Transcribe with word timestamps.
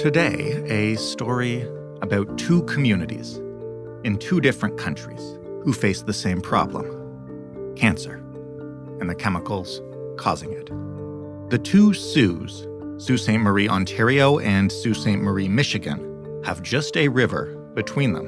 Today, 0.00 0.62
a 0.64 0.96
story 0.96 1.60
about 2.00 2.38
two 2.38 2.62
communities 2.62 3.36
in 4.02 4.16
two 4.18 4.40
different 4.40 4.78
countries 4.78 5.20
who 5.62 5.74
face 5.74 6.00
the 6.00 6.14
same 6.14 6.40
problem 6.40 6.86
cancer 7.76 8.14
and 8.98 9.10
the 9.10 9.14
chemicals 9.14 9.82
causing 10.16 10.52
it. 10.52 10.70
The 11.50 11.58
two 11.58 11.92
Saults, 11.92 12.66
Sault 12.96 13.20
Ste. 13.20 13.32
Marie, 13.32 13.68
Ontario, 13.68 14.38
and 14.38 14.72
Sault 14.72 14.96
Ste. 14.96 15.18
Marie, 15.18 15.48
Michigan, 15.48 16.42
have 16.46 16.62
just 16.62 16.96
a 16.96 17.08
river 17.08 17.54
between 17.74 18.14
them. 18.14 18.24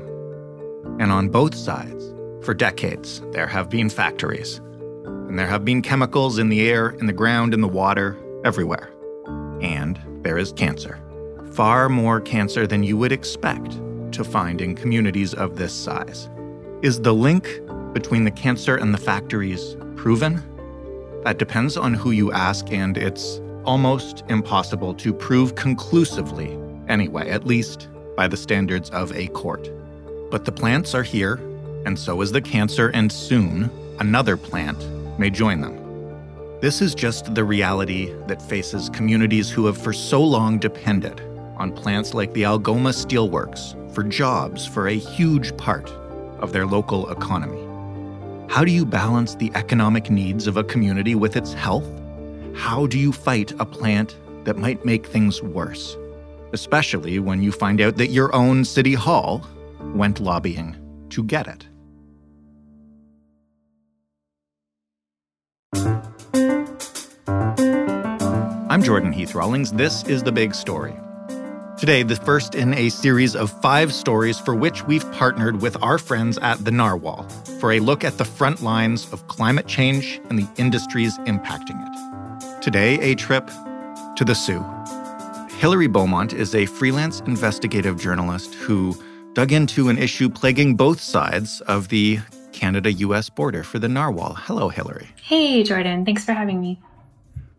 And 1.00 1.11
on 1.11 1.30
both 1.30 1.54
sides, 1.54 2.12
for 2.45 2.52
decades, 2.52 3.23
there 3.30 3.46
have 3.46 3.70
been 3.70 3.89
factories. 3.89 4.59
And 5.07 5.39
there 5.39 5.46
have 5.46 5.64
been 5.64 5.80
chemicals 5.80 6.36
in 6.36 6.50
the 6.50 6.68
air, 6.68 6.91
in 6.91 7.07
the 7.07 7.14
ground, 7.14 7.54
in 7.54 7.62
the 7.62 7.66
water, 7.66 8.18
everywhere. 8.45 8.91
And 9.62 9.98
there 10.23 10.36
is 10.36 10.52
cancer 10.52 11.02
far 11.55 11.91
more 11.91 12.19
cancer 12.21 12.67
than 12.67 12.83
you 12.83 12.97
would 12.97 13.13
expect 13.13 13.79
to 14.13 14.25
find 14.25 14.63
in 14.63 14.75
communities 14.75 15.35
of 15.35 15.57
this 15.57 15.73
size. 15.73 16.31
Is 16.81 17.01
the 17.01 17.13
link 17.13 17.61
between 17.93 18.25
the 18.25 18.31
cancer 18.31 18.77
and 18.77 18.93
the 18.93 18.99
factories 18.99 19.77
proven? 19.95 20.43
That 21.25 21.39
depends 21.39 21.77
on 21.77 21.93
who 21.93 22.11
you 22.11 22.33
ask, 22.33 22.73
and 22.73 22.97
it's 22.97 23.41
almost 23.65 24.25
impossible 24.29 24.95
to 24.95 25.13
prove 25.13 25.55
conclusively, 25.55 26.59
anyway, 26.89 27.29
at 27.29 27.47
least 27.47 27.89
by 28.17 28.29
the 28.29 28.37
standards 28.37 28.89
of 28.91 29.13
a 29.13 29.29
court. 29.29 29.71
But 30.31 30.47
the 30.47 30.53
plants 30.53 30.95
are 30.95 31.03
here, 31.03 31.35
and 31.85 31.99
so 31.99 32.23
is 32.23 32.33
the 32.33 32.41
cancer, 32.41 32.89
and 32.95 33.12
soon 33.12 33.70
another 34.00 34.39
plant 34.39 34.78
may 35.19 35.28
join 35.28 35.61
them. 35.61 35.78
This 36.61 36.81
is 36.81 36.95
just 36.95 37.34
the 37.34 37.45
reality 37.45 38.14
that 38.27 38.41
faces 38.41 38.89
communities 38.89 39.50
who 39.50 39.67
have 39.67 39.77
for 39.77 39.92
so 39.92 40.23
long 40.23 40.59
depended 40.59 41.20
on 41.56 41.73
plants 41.73 42.15
like 42.15 42.33
the 42.33 42.45
Algoma 42.45 42.91
Steelworks 42.91 43.75
for 43.95 44.03
jobs 44.03 44.67
for 44.67 44.89
a 44.89 44.98
huge 44.98 45.56
part 45.56 45.91
of 46.39 46.53
their 46.53 46.67
local 46.67 47.11
economy. 47.11 47.61
How 48.50 48.64
do 48.64 48.70
you 48.70 48.84
balance 48.84 49.34
the 49.34 49.50
economic 49.55 50.11
needs 50.11 50.47
of 50.47 50.56
a 50.56 50.64
community 50.64 51.14
with 51.14 51.36
its 51.36 51.53
health? 51.53 51.89
How 52.55 52.86
do 52.86 52.98
you 52.98 53.12
fight 53.12 53.53
a 53.59 53.64
plant 53.64 54.17
that 54.44 54.59
might 54.59 54.84
make 54.84 55.06
things 55.06 55.42
worse? 55.42 55.97
Especially 56.53 57.19
when 57.19 57.42
you 57.42 57.53
find 57.53 57.81
out 57.81 57.97
that 57.97 58.09
your 58.09 58.34
own 58.34 58.64
city 58.64 58.94
hall 58.94 59.47
went 59.94 60.20
lobbying 60.20 60.77
to 61.11 61.22
get 61.25 61.47
it. 61.47 61.66
I'm 68.69 68.83
Jordan 68.83 69.12
Heath 69.12 69.34
Rawlings. 69.34 69.72
This 69.72 70.03
is 70.05 70.22
The 70.22 70.33
Big 70.33 70.55
Story. 70.55 70.94
Today, 71.83 72.05
the 72.05 72.14
first 72.14 72.55
in 72.55 72.75
a 72.75 72.91
series 72.91 73.34
of 73.34 73.50
five 73.61 73.92
stories 73.92 74.38
for 74.38 74.55
which 74.55 74.84
we've 74.84 75.11
partnered 75.14 75.61
with 75.61 75.77
our 75.83 75.98
friends 75.98 76.38
at 76.38 76.64
the 76.64 76.70
Narwhal 76.70 77.28
for 77.58 77.72
a 77.72 77.80
look 77.80 78.05
at 78.05 78.19
the 78.19 78.25
front 78.25 78.62
lines 78.62 79.12
of 79.12 79.27
climate 79.27 79.66
change 79.66 80.20
and 80.30 80.38
the 80.38 80.48
industries 80.58 81.19
impacting 81.27 81.75
it. 81.84 82.62
Today, 82.62 83.00
a 83.00 83.16
trip 83.16 83.48
to 84.14 84.25
the 84.25 84.33
Soo. 84.33 84.64
Hilary 85.58 85.88
Beaumont 85.88 86.33
is 86.33 86.55
a 86.55 86.66
freelance 86.66 87.19
investigative 87.22 87.98
journalist 88.00 88.55
who 88.55 88.97
dug 89.33 89.50
into 89.50 89.88
an 89.88 89.98
issue 89.98 90.28
plaguing 90.28 90.77
both 90.77 91.00
sides 91.00 91.62
of 91.62 91.88
the 91.88 92.20
Canada 92.53 92.92
US 92.92 93.28
border 93.28 93.64
for 93.64 93.80
the 93.80 93.88
Narwhal. 93.88 94.34
Hello, 94.34 94.69
Hilary. 94.69 95.08
Hey, 95.20 95.64
Jordan. 95.64 96.05
Thanks 96.05 96.25
for 96.25 96.33
having 96.33 96.60
me. 96.60 96.78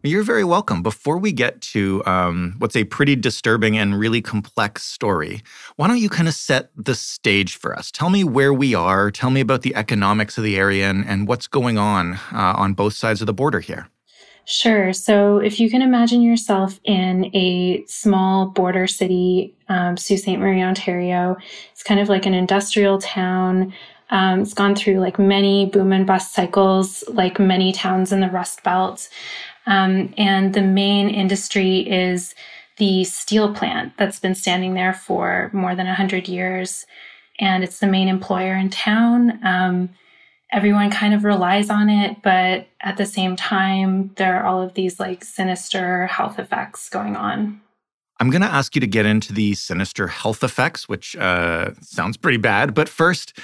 You're 0.05 0.23
very 0.23 0.43
welcome. 0.43 0.83
Before 0.83 1.17
we 1.17 1.31
get 1.31 1.61
to 1.61 2.03
um, 2.05 2.55
what's 2.57 2.75
a 2.75 2.83
pretty 2.83 3.15
disturbing 3.15 3.77
and 3.77 3.97
really 3.97 4.21
complex 4.21 4.83
story, 4.83 5.41
why 5.77 5.87
don't 5.87 5.99
you 5.99 6.09
kind 6.09 6.27
of 6.27 6.33
set 6.33 6.71
the 6.75 6.93
stage 6.93 7.55
for 7.55 7.73
us? 7.73 7.89
Tell 7.89 8.09
me 8.09 8.25
where 8.25 8.53
we 8.53 8.75
are. 8.75 9.11
Tell 9.11 9.29
me 9.29 9.39
about 9.39 9.61
the 9.61 9.73
economics 9.75 10.38
of 10.38 10.44
the 10.44 10.57
area 10.57 10.89
and, 10.89 11.05
and 11.07 11.25
what's 11.25 11.47
going 11.47 11.78
on 11.78 12.16
uh, 12.33 12.53
on 12.57 12.73
both 12.73 12.95
sides 12.95 13.22
of 13.22 13.28
the 13.28 13.33
border 13.33 13.61
here. 13.61 13.88
Sure. 14.44 14.91
So, 14.91 15.38
if 15.38 15.57
you 15.61 15.69
can 15.69 15.81
imagine 15.81 16.22
yourself 16.22 16.81
in 16.83 17.33
a 17.33 17.85
small 17.88 18.47
border 18.47 18.88
city, 18.88 19.55
um, 19.69 19.95
Sault 19.95 20.19
Ste. 20.19 20.38
Marie, 20.38 20.61
Ontario, 20.61 21.38
it's 21.72 21.81
kind 21.81 22.01
of 22.01 22.09
like 22.09 22.25
an 22.25 22.33
industrial 22.33 22.97
town. 22.97 23.73
Um, 24.09 24.41
it's 24.41 24.53
gone 24.53 24.75
through 24.75 24.99
like 24.99 25.17
many 25.17 25.67
boom 25.67 25.94
and 25.94 26.05
bust 26.05 26.33
cycles, 26.33 27.05
like 27.07 27.39
many 27.39 27.72
towns 27.72 28.11
in 28.11 28.19
the 28.19 28.29
Rust 28.29 28.63
Belt. 28.63 29.07
Um, 29.66 30.13
and 30.18 30.53
the 30.53 30.62
main 30.62 31.09
industry 31.09 31.79
is 31.79 32.35
the 32.78 33.03
steel 33.03 33.53
plant 33.53 33.94
that's 33.97 34.19
been 34.19 34.35
standing 34.35 34.74
there 34.74 34.94
for 34.94 35.50
more 35.53 35.75
than 35.75 35.88
100 35.88 36.28
years. 36.28 36.85
And 37.40 37.63
it's 37.63 37.79
the 37.79 37.88
main 37.88 38.07
employer 38.07 38.56
in 38.56 38.69
town. 38.69 39.40
Um, 39.46 39.90
everyone 40.52 40.91
kind 40.91 41.13
of 41.13 41.23
relies 41.23 41.69
on 41.69 41.90
it, 41.90 42.22
but 42.22 42.68
at 42.81 42.97
the 42.97 43.06
same 43.06 43.35
time, 43.35 44.12
there 44.18 44.40
are 44.40 44.46
all 44.46 44.62
of 44.62 44.75
these 44.75 45.00
like 45.00 45.23
sinister 45.23 46.07
health 46.07 46.40
effects 46.40 46.90
going 46.90 47.16
on. 47.16 47.59
I'm 48.19 48.29
going 48.29 48.44
to 48.44 48.47
ask 48.47 48.75
you 48.75 48.79
to 48.81 48.88
get 48.88 49.06
into 49.06 49.34
the 49.34 49.56
sinister 49.56 50.07
health 50.07 50.44
effects, 50.44 50.88
which 50.88 51.16
uh, 51.16 51.72
sounds 51.81 52.16
pretty 52.16 52.38
bad. 52.38 52.73
But 52.73 52.88
first, 52.88 53.38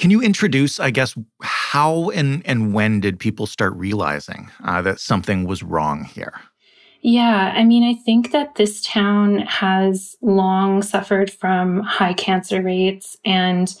can 0.00 0.10
you 0.10 0.22
introduce, 0.22 0.80
I 0.80 0.90
guess, 0.90 1.14
how 1.42 2.08
and, 2.08 2.40
and 2.46 2.72
when 2.72 3.00
did 3.00 3.18
people 3.18 3.46
start 3.46 3.74
realizing 3.76 4.50
uh, 4.64 4.80
that 4.80 4.98
something 4.98 5.44
was 5.44 5.62
wrong 5.62 6.04
here? 6.04 6.32
Yeah, 7.02 7.52
I 7.54 7.64
mean, 7.64 7.84
I 7.84 8.00
think 8.02 8.32
that 8.32 8.54
this 8.54 8.80
town 8.80 9.40
has 9.40 10.16
long 10.22 10.80
suffered 10.80 11.30
from 11.30 11.80
high 11.80 12.14
cancer 12.14 12.62
rates, 12.62 13.18
and 13.26 13.74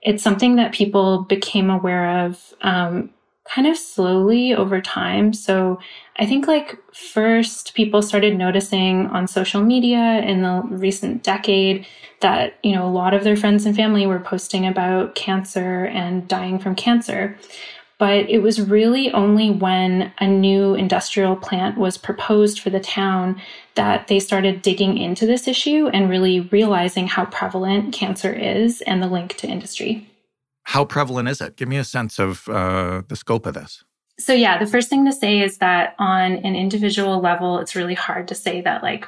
it's 0.00 0.22
something 0.22 0.54
that 0.56 0.72
people 0.72 1.22
became 1.22 1.70
aware 1.70 2.24
of 2.24 2.54
um, 2.60 3.10
kind 3.44 3.66
of 3.66 3.76
slowly 3.76 4.54
over 4.54 4.80
time. 4.80 5.32
So 5.32 5.78
I 6.16 6.26
think 6.26 6.46
like 6.46 6.76
first 6.92 7.74
people 7.74 8.02
started 8.02 8.36
noticing 8.36 9.06
on 9.08 9.28
social 9.28 9.62
media 9.62 10.22
in 10.22 10.42
the 10.42 10.62
recent 10.68 11.22
decade 11.22 11.86
that, 12.20 12.58
you 12.62 12.72
know, 12.72 12.86
a 12.86 12.90
lot 12.90 13.12
of 13.12 13.22
their 13.22 13.36
friends 13.36 13.66
and 13.66 13.76
family 13.76 14.06
were 14.06 14.20
posting 14.20 14.66
about 14.66 15.14
cancer 15.14 15.84
and 15.86 16.26
dying 16.26 16.58
from 16.58 16.74
cancer. 16.74 17.38
But 17.98 18.28
it 18.28 18.38
was 18.38 18.60
really 18.60 19.12
only 19.12 19.50
when 19.50 20.12
a 20.18 20.26
new 20.26 20.74
industrial 20.74 21.36
plant 21.36 21.78
was 21.78 21.96
proposed 21.96 22.58
for 22.60 22.70
the 22.70 22.80
town 22.80 23.40
that 23.76 24.08
they 24.08 24.18
started 24.18 24.62
digging 24.62 24.98
into 24.98 25.26
this 25.26 25.46
issue 25.46 25.88
and 25.88 26.10
really 26.10 26.40
realizing 26.40 27.06
how 27.06 27.26
prevalent 27.26 27.92
cancer 27.92 28.32
is 28.32 28.80
and 28.82 29.02
the 29.02 29.06
link 29.06 29.36
to 29.36 29.46
industry. 29.46 30.08
How 30.64 30.84
prevalent 30.84 31.28
is 31.28 31.40
it? 31.40 31.56
Give 31.56 31.68
me 31.68 31.76
a 31.76 31.84
sense 31.84 32.18
of 32.18 32.48
uh, 32.48 33.02
the 33.08 33.16
scope 33.16 33.46
of 33.46 33.54
this. 33.54 33.84
So, 34.18 34.32
yeah, 34.32 34.58
the 34.58 34.66
first 34.66 34.88
thing 34.88 35.04
to 35.06 35.12
say 35.12 35.40
is 35.40 35.58
that 35.58 35.94
on 35.98 36.32
an 36.32 36.54
individual 36.54 37.20
level, 37.20 37.58
it's 37.58 37.74
really 37.74 37.94
hard 37.94 38.28
to 38.28 38.34
say 38.34 38.60
that 38.60 38.82
like 38.82 39.06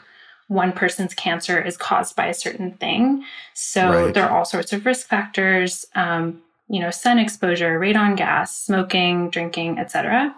one 0.48 0.72
person's 0.72 1.14
cancer 1.14 1.60
is 1.60 1.76
caused 1.76 2.16
by 2.16 2.26
a 2.26 2.34
certain 2.34 2.72
thing. 2.72 3.24
So, 3.54 3.88
right. 3.88 4.14
there 4.14 4.28
are 4.28 4.36
all 4.36 4.44
sorts 4.44 4.72
of 4.72 4.84
risk 4.84 5.06
factors, 5.06 5.86
um, 5.94 6.42
you 6.68 6.80
know, 6.80 6.90
sun 6.90 7.18
exposure, 7.18 7.78
radon 7.78 8.16
gas, 8.16 8.56
smoking, 8.56 9.30
drinking, 9.30 9.78
etc. 9.78 10.34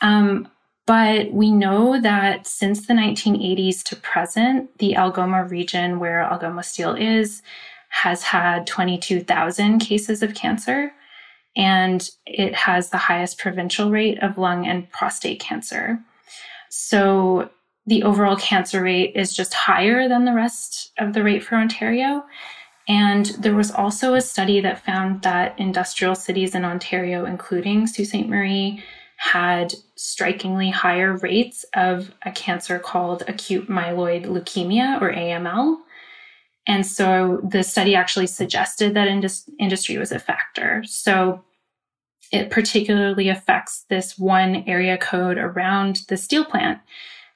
Um, 0.00 0.48
but 0.86 1.30
we 1.30 1.52
know 1.52 2.00
that 2.00 2.46
since 2.46 2.86
the 2.86 2.94
1980s 2.94 3.82
to 3.84 3.96
present, 3.96 4.76
the 4.78 4.96
Algoma 4.96 5.44
region 5.44 6.00
where 6.00 6.22
Algoma 6.22 6.62
Steel 6.62 6.94
is 6.94 7.42
has 7.90 8.22
had 8.22 8.66
22,000 8.66 9.78
cases 9.78 10.22
of 10.22 10.34
cancer, 10.34 10.92
and 11.56 12.08
it 12.26 12.54
has 12.54 12.90
the 12.90 12.96
highest 12.96 13.38
provincial 13.38 13.90
rate 13.90 14.18
of 14.22 14.38
lung 14.38 14.66
and 14.66 14.90
prostate 14.90 15.40
cancer. 15.40 16.00
So 16.70 17.50
the 17.86 18.02
overall 18.04 18.36
cancer 18.36 18.82
rate 18.82 19.12
is 19.16 19.34
just 19.34 19.52
higher 19.52 20.08
than 20.08 20.24
the 20.24 20.32
rest 20.32 20.92
of 20.98 21.12
the 21.12 21.22
rate 21.22 21.42
for 21.42 21.56
Ontario. 21.56 22.24
And 22.88 23.26
there 23.38 23.54
was 23.54 23.70
also 23.70 24.14
a 24.14 24.20
study 24.20 24.60
that 24.60 24.84
found 24.84 25.22
that 25.22 25.58
industrial 25.58 26.14
cities 26.14 26.54
in 26.54 26.64
Ontario, 26.64 27.24
including 27.24 27.86
Sault 27.86 28.08
Ste. 28.08 28.28
Marie, 28.28 28.82
had 29.16 29.74
strikingly 29.96 30.70
higher 30.70 31.16
rates 31.16 31.64
of 31.74 32.10
a 32.22 32.30
cancer 32.32 32.78
called 32.78 33.22
acute 33.28 33.68
myeloid 33.68 34.24
leukemia 34.24 35.00
or 35.00 35.12
AML. 35.12 35.76
And 36.66 36.86
so 36.86 37.40
the 37.48 37.62
study 37.62 37.94
actually 37.94 38.26
suggested 38.26 38.94
that 38.94 39.08
indus- 39.08 39.48
industry 39.58 39.98
was 39.98 40.12
a 40.12 40.18
factor. 40.18 40.82
So 40.86 41.42
it 42.32 42.50
particularly 42.50 43.28
affects 43.28 43.84
this 43.88 44.18
one 44.18 44.64
area 44.66 44.96
code 44.96 45.38
around 45.38 46.02
the 46.08 46.16
steel 46.16 46.44
plant 46.44 46.78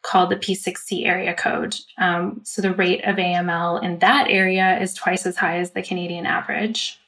called 0.02 0.30
the 0.30 0.36
P6C 0.36 1.06
area 1.06 1.34
code. 1.34 1.76
Um, 1.98 2.40
so 2.44 2.62
the 2.62 2.74
rate 2.74 3.02
of 3.04 3.16
AML 3.16 3.82
in 3.82 3.98
that 4.00 4.28
area 4.28 4.78
is 4.78 4.94
twice 4.94 5.26
as 5.26 5.36
high 5.36 5.58
as 5.58 5.72
the 5.72 5.82
Canadian 5.82 6.26
average. 6.26 7.00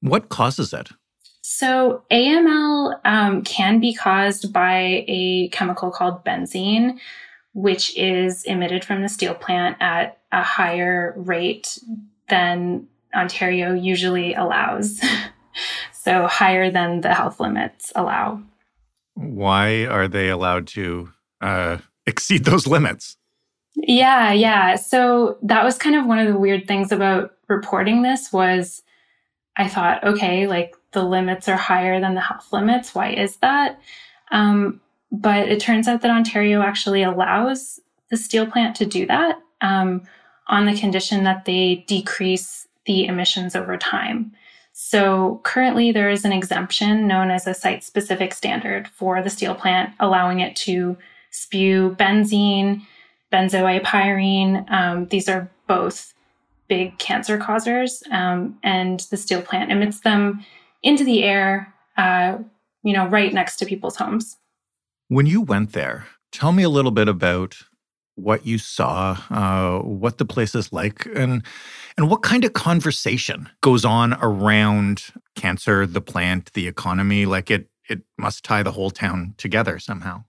What 0.00 0.28
causes 0.28 0.72
it? 0.72 0.88
So 1.42 2.02
AML 2.10 3.00
um, 3.04 3.42
can 3.42 3.80
be 3.80 3.94
caused 3.94 4.52
by 4.52 5.04
a 5.08 5.48
chemical 5.48 5.90
called 5.90 6.24
benzene, 6.24 6.98
which 7.52 7.96
is 7.96 8.44
emitted 8.44 8.84
from 8.84 9.02
the 9.02 9.08
steel 9.08 9.34
plant 9.34 9.76
at 9.80 10.18
a 10.32 10.42
higher 10.42 11.14
rate 11.16 11.78
than 12.28 12.86
Ontario 13.14 13.74
usually 13.74 14.34
allows. 14.34 15.00
so 15.92 16.26
higher 16.26 16.70
than 16.70 17.00
the 17.00 17.12
health 17.12 17.40
limits 17.40 17.92
allow. 17.94 18.40
Why 19.14 19.84
are 19.86 20.08
they 20.08 20.28
allowed 20.28 20.66
to 20.68 21.12
uh, 21.40 21.78
exceed 22.06 22.44
those 22.44 22.66
limits? 22.66 23.16
Yeah, 23.74 24.32
yeah. 24.32 24.76
So 24.76 25.38
that 25.42 25.64
was 25.64 25.78
kind 25.78 25.96
of 25.96 26.06
one 26.06 26.18
of 26.18 26.28
the 26.28 26.38
weird 26.38 26.66
things 26.66 26.92
about 26.92 27.34
reporting 27.48 28.02
this 28.02 28.32
was 28.32 28.82
I 29.56 29.68
thought, 29.68 30.02
okay, 30.04 30.46
like 30.46 30.74
the 30.92 31.04
limits 31.04 31.48
are 31.48 31.56
higher 31.56 32.00
than 32.00 32.14
the 32.14 32.20
health 32.20 32.52
limits. 32.52 32.94
Why 32.94 33.10
is 33.10 33.36
that? 33.36 33.80
Um, 34.30 34.80
but 35.12 35.48
it 35.48 35.60
turns 35.60 35.88
out 35.88 36.02
that 36.02 36.10
Ontario 36.10 36.62
actually 36.62 37.02
allows 37.02 37.80
the 38.10 38.16
steel 38.16 38.46
plant 38.46 38.76
to 38.76 38.86
do 38.86 39.06
that 39.06 39.40
um, 39.60 40.02
on 40.48 40.66
the 40.66 40.78
condition 40.78 41.24
that 41.24 41.44
they 41.44 41.84
decrease 41.86 42.66
the 42.86 43.06
emissions 43.06 43.54
over 43.54 43.76
time. 43.76 44.32
So 44.72 45.40
currently, 45.44 45.92
there 45.92 46.10
is 46.10 46.24
an 46.24 46.32
exemption 46.32 47.06
known 47.06 47.30
as 47.30 47.46
a 47.46 47.54
site 47.54 47.84
specific 47.84 48.32
standard 48.32 48.88
for 48.88 49.22
the 49.22 49.30
steel 49.30 49.54
plant, 49.54 49.92
allowing 50.00 50.40
it 50.40 50.56
to 50.56 50.96
spew 51.30 51.94
benzene, 51.98 52.82
benzo(a)pyrene. 53.32 54.70
Um, 54.70 55.06
these 55.06 55.28
are 55.28 55.50
both 55.66 56.14
big 56.68 56.98
cancer 56.98 57.36
causers, 57.36 58.02
um, 58.10 58.58
and 58.62 59.00
the 59.10 59.16
steel 59.16 59.42
plant 59.42 59.70
emits 59.70 60.00
them 60.00 60.44
into 60.82 61.04
the 61.04 61.24
air, 61.24 61.74
uh, 61.96 62.38
you 62.82 62.92
know, 62.92 63.06
right 63.08 63.34
next 63.34 63.56
to 63.56 63.66
people's 63.66 63.96
homes. 63.96 64.36
When 65.10 65.26
you 65.26 65.40
went 65.40 65.72
there, 65.72 66.06
tell 66.30 66.52
me 66.52 66.62
a 66.62 66.68
little 66.68 66.92
bit 66.92 67.08
about 67.08 67.56
what 68.14 68.46
you 68.46 68.58
saw, 68.58 69.18
uh, 69.28 69.80
what 69.80 70.18
the 70.18 70.24
place 70.24 70.54
is 70.54 70.72
like, 70.72 71.04
and 71.16 71.42
and 71.96 72.08
what 72.08 72.22
kind 72.22 72.44
of 72.44 72.52
conversation 72.52 73.48
goes 73.60 73.84
on 73.84 74.14
around 74.22 75.06
cancer, 75.34 75.84
the 75.84 76.00
plant, 76.00 76.52
the 76.52 76.68
economy. 76.68 77.26
Like 77.26 77.50
it, 77.50 77.68
it 77.88 78.02
must 78.18 78.44
tie 78.44 78.62
the 78.62 78.70
whole 78.70 78.92
town 78.92 79.34
together 79.36 79.80
somehow. 79.80 80.22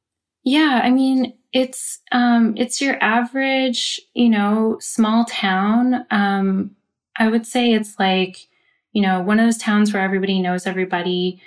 Yeah, 0.43 0.81
I 0.83 0.89
mean, 0.89 1.35
it's 1.53 1.99
um, 2.11 2.55
it's 2.57 2.81
your 2.81 2.97
average, 3.03 4.01
you 4.15 4.29
know, 4.29 4.77
small 4.79 5.25
town. 5.25 6.07
Um, 6.09 6.71
I 7.19 7.27
would 7.27 7.45
say 7.45 7.73
it's 7.73 7.99
like, 7.99 8.47
you 8.93 9.03
know, 9.03 9.21
one 9.21 9.39
of 9.39 9.45
those 9.45 9.59
towns 9.59 9.93
where 9.93 10.01
everybody 10.01 10.41
knows 10.41 10.65
everybody. 10.65 11.39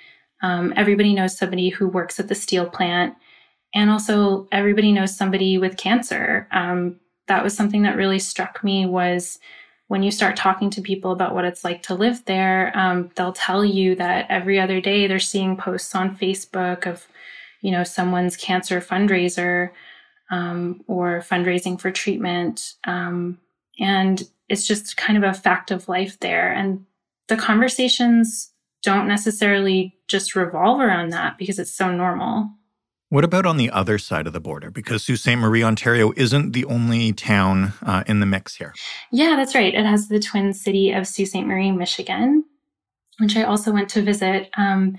Um, 0.42 0.72
everybody 0.76 1.14
knows 1.14 1.36
somebody 1.36 1.68
who 1.68 1.88
works 1.88 2.20
at 2.20 2.28
the 2.28 2.34
steel 2.34 2.66
plant. 2.66 3.14
And 3.74 3.90
also 3.90 4.46
everybody 4.52 4.92
knows 4.92 5.16
somebody 5.16 5.58
with 5.58 5.76
cancer. 5.76 6.46
Um, 6.52 7.00
that 7.26 7.42
was 7.42 7.56
something 7.56 7.82
that 7.82 7.96
really 7.96 8.18
struck 8.18 8.62
me 8.62 8.86
was 8.86 9.38
when 9.88 10.02
you 10.02 10.10
start 10.10 10.36
talking 10.36 10.70
to 10.70 10.80
people 10.80 11.12
about 11.12 11.34
what 11.34 11.44
it's 11.44 11.64
like 11.64 11.82
to 11.84 11.94
live 11.94 12.24
there 12.24 12.76
um, 12.76 13.10
they'll 13.16 13.32
tell 13.32 13.64
you 13.64 13.94
that 13.94 14.26
every 14.28 14.58
other 14.58 14.80
day 14.80 15.06
they're 15.06 15.18
seeing 15.18 15.56
posts 15.56 15.94
on 15.94 16.16
facebook 16.16 16.86
of 16.86 17.06
you 17.60 17.70
know 17.70 17.84
someone's 17.84 18.36
cancer 18.36 18.80
fundraiser 18.80 19.70
um, 20.30 20.82
or 20.86 21.20
fundraising 21.20 21.80
for 21.80 21.90
treatment. 21.90 22.74
Um, 22.84 23.38
and 23.78 24.22
it's 24.48 24.66
just 24.66 24.96
kind 24.96 25.16
of 25.16 25.24
a 25.24 25.38
fact 25.38 25.70
of 25.70 25.88
life 25.88 26.18
there. 26.20 26.52
And 26.52 26.84
the 27.28 27.36
conversations 27.36 28.50
don't 28.82 29.08
necessarily 29.08 29.93
just 30.08 30.34
revolve 30.34 30.80
around 30.80 31.10
that 31.10 31.38
because 31.38 31.58
it's 31.58 31.74
so 31.74 31.90
normal 31.90 32.50
what 33.14 33.22
about 33.22 33.46
on 33.46 33.58
the 33.58 33.70
other 33.70 33.96
side 33.96 34.26
of 34.26 34.32
the 34.32 34.40
border? 34.40 34.72
Because 34.72 35.04
Sault 35.04 35.20
Ste. 35.20 35.36
Marie, 35.36 35.62
Ontario 35.62 36.12
isn't 36.16 36.50
the 36.50 36.64
only 36.64 37.12
town 37.12 37.72
uh, 37.82 38.02
in 38.08 38.18
the 38.18 38.26
mix 38.26 38.56
here. 38.56 38.74
Yeah, 39.12 39.36
that's 39.36 39.54
right. 39.54 39.72
It 39.72 39.86
has 39.86 40.08
the 40.08 40.18
twin 40.18 40.52
city 40.52 40.90
of 40.90 41.06
Sault 41.06 41.28
Ste. 41.28 41.46
Marie, 41.46 41.70
Michigan, 41.70 42.44
which 43.20 43.36
I 43.36 43.44
also 43.44 43.70
went 43.70 43.88
to 43.90 44.02
visit. 44.02 44.50
Um, 44.56 44.98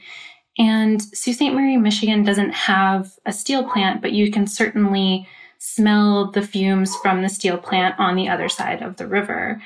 and 0.58 1.02
Sault 1.02 1.36
Ste. 1.36 1.52
Marie, 1.52 1.76
Michigan 1.76 2.24
doesn't 2.24 2.52
have 2.52 3.12
a 3.26 3.34
steel 3.34 3.70
plant, 3.70 4.02
but 4.02 4.14
you 4.14 4.32
can 4.32 4.48
certainly 4.48 5.28
smell 5.66 6.30
the 6.30 6.42
fumes 6.42 6.96
from 6.98 7.22
the 7.22 7.30
steel 7.30 7.58
plant 7.58 7.96
on 7.98 8.16
the 8.16 8.30
other 8.30 8.48
side 8.48 8.84
of 8.84 8.98
the 8.98 9.08
river. 9.08 9.60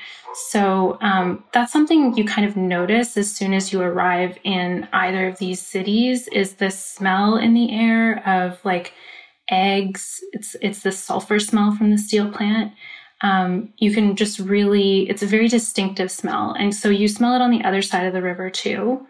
So 0.48 0.96
um, 1.02 1.44
that's 1.52 1.72
something 1.72 2.16
you 2.16 2.24
kind 2.24 2.48
of 2.48 2.56
notice 2.56 3.16
as 3.18 3.30
soon 3.30 3.52
as 3.52 3.70
you 3.70 3.82
arrive 3.82 4.38
in 4.42 4.88
either 4.92 5.28
of 5.28 5.38
these 5.38 5.60
cities 5.60 6.26
is 6.28 6.54
the 6.54 6.70
smell 6.70 7.36
in 7.36 7.52
the 7.52 7.70
air 7.72 8.26
of 8.26 8.58
like 8.64 8.94
eggs. 9.50 10.20
It's 10.32 10.56
it's 10.62 10.82
the 10.82 10.92
sulfur 10.92 11.38
smell 11.38 11.76
from 11.76 11.90
the 11.90 11.98
steel 11.98 12.30
plant. 12.30 12.72
Um, 13.20 13.74
you 13.76 13.92
can 13.92 14.16
just 14.16 14.38
really 14.38 15.08
it's 15.10 15.22
a 15.22 15.26
very 15.26 15.48
distinctive 15.48 16.10
smell, 16.10 16.56
and 16.58 16.74
so 16.74 16.88
you 16.88 17.08
smell 17.08 17.34
it 17.34 17.42
on 17.42 17.50
the 17.50 17.62
other 17.62 17.82
side 17.82 18.06
of 18.06 18.14
the 18.14 18.22
river 18.22 18.48
too. 18.48 19.06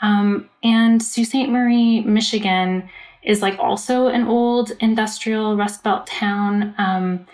Um, 0.00 0.48
and 0.62 1.02
Sault 1.02 1.26
Ste. 1.26 1.48
Marie, 1.48 2.00
Michigan 2.00 2.88
is 3.22 3.42
like 3.42 3.58
also 3.58 4.06
an 4.08 4.26
old 4.26 4.72
industrial 4.80 5.56
Rust 5.56 5.82
Belt 5.82 6.06
town. 6.06 6.74
Um, 6.78 7.26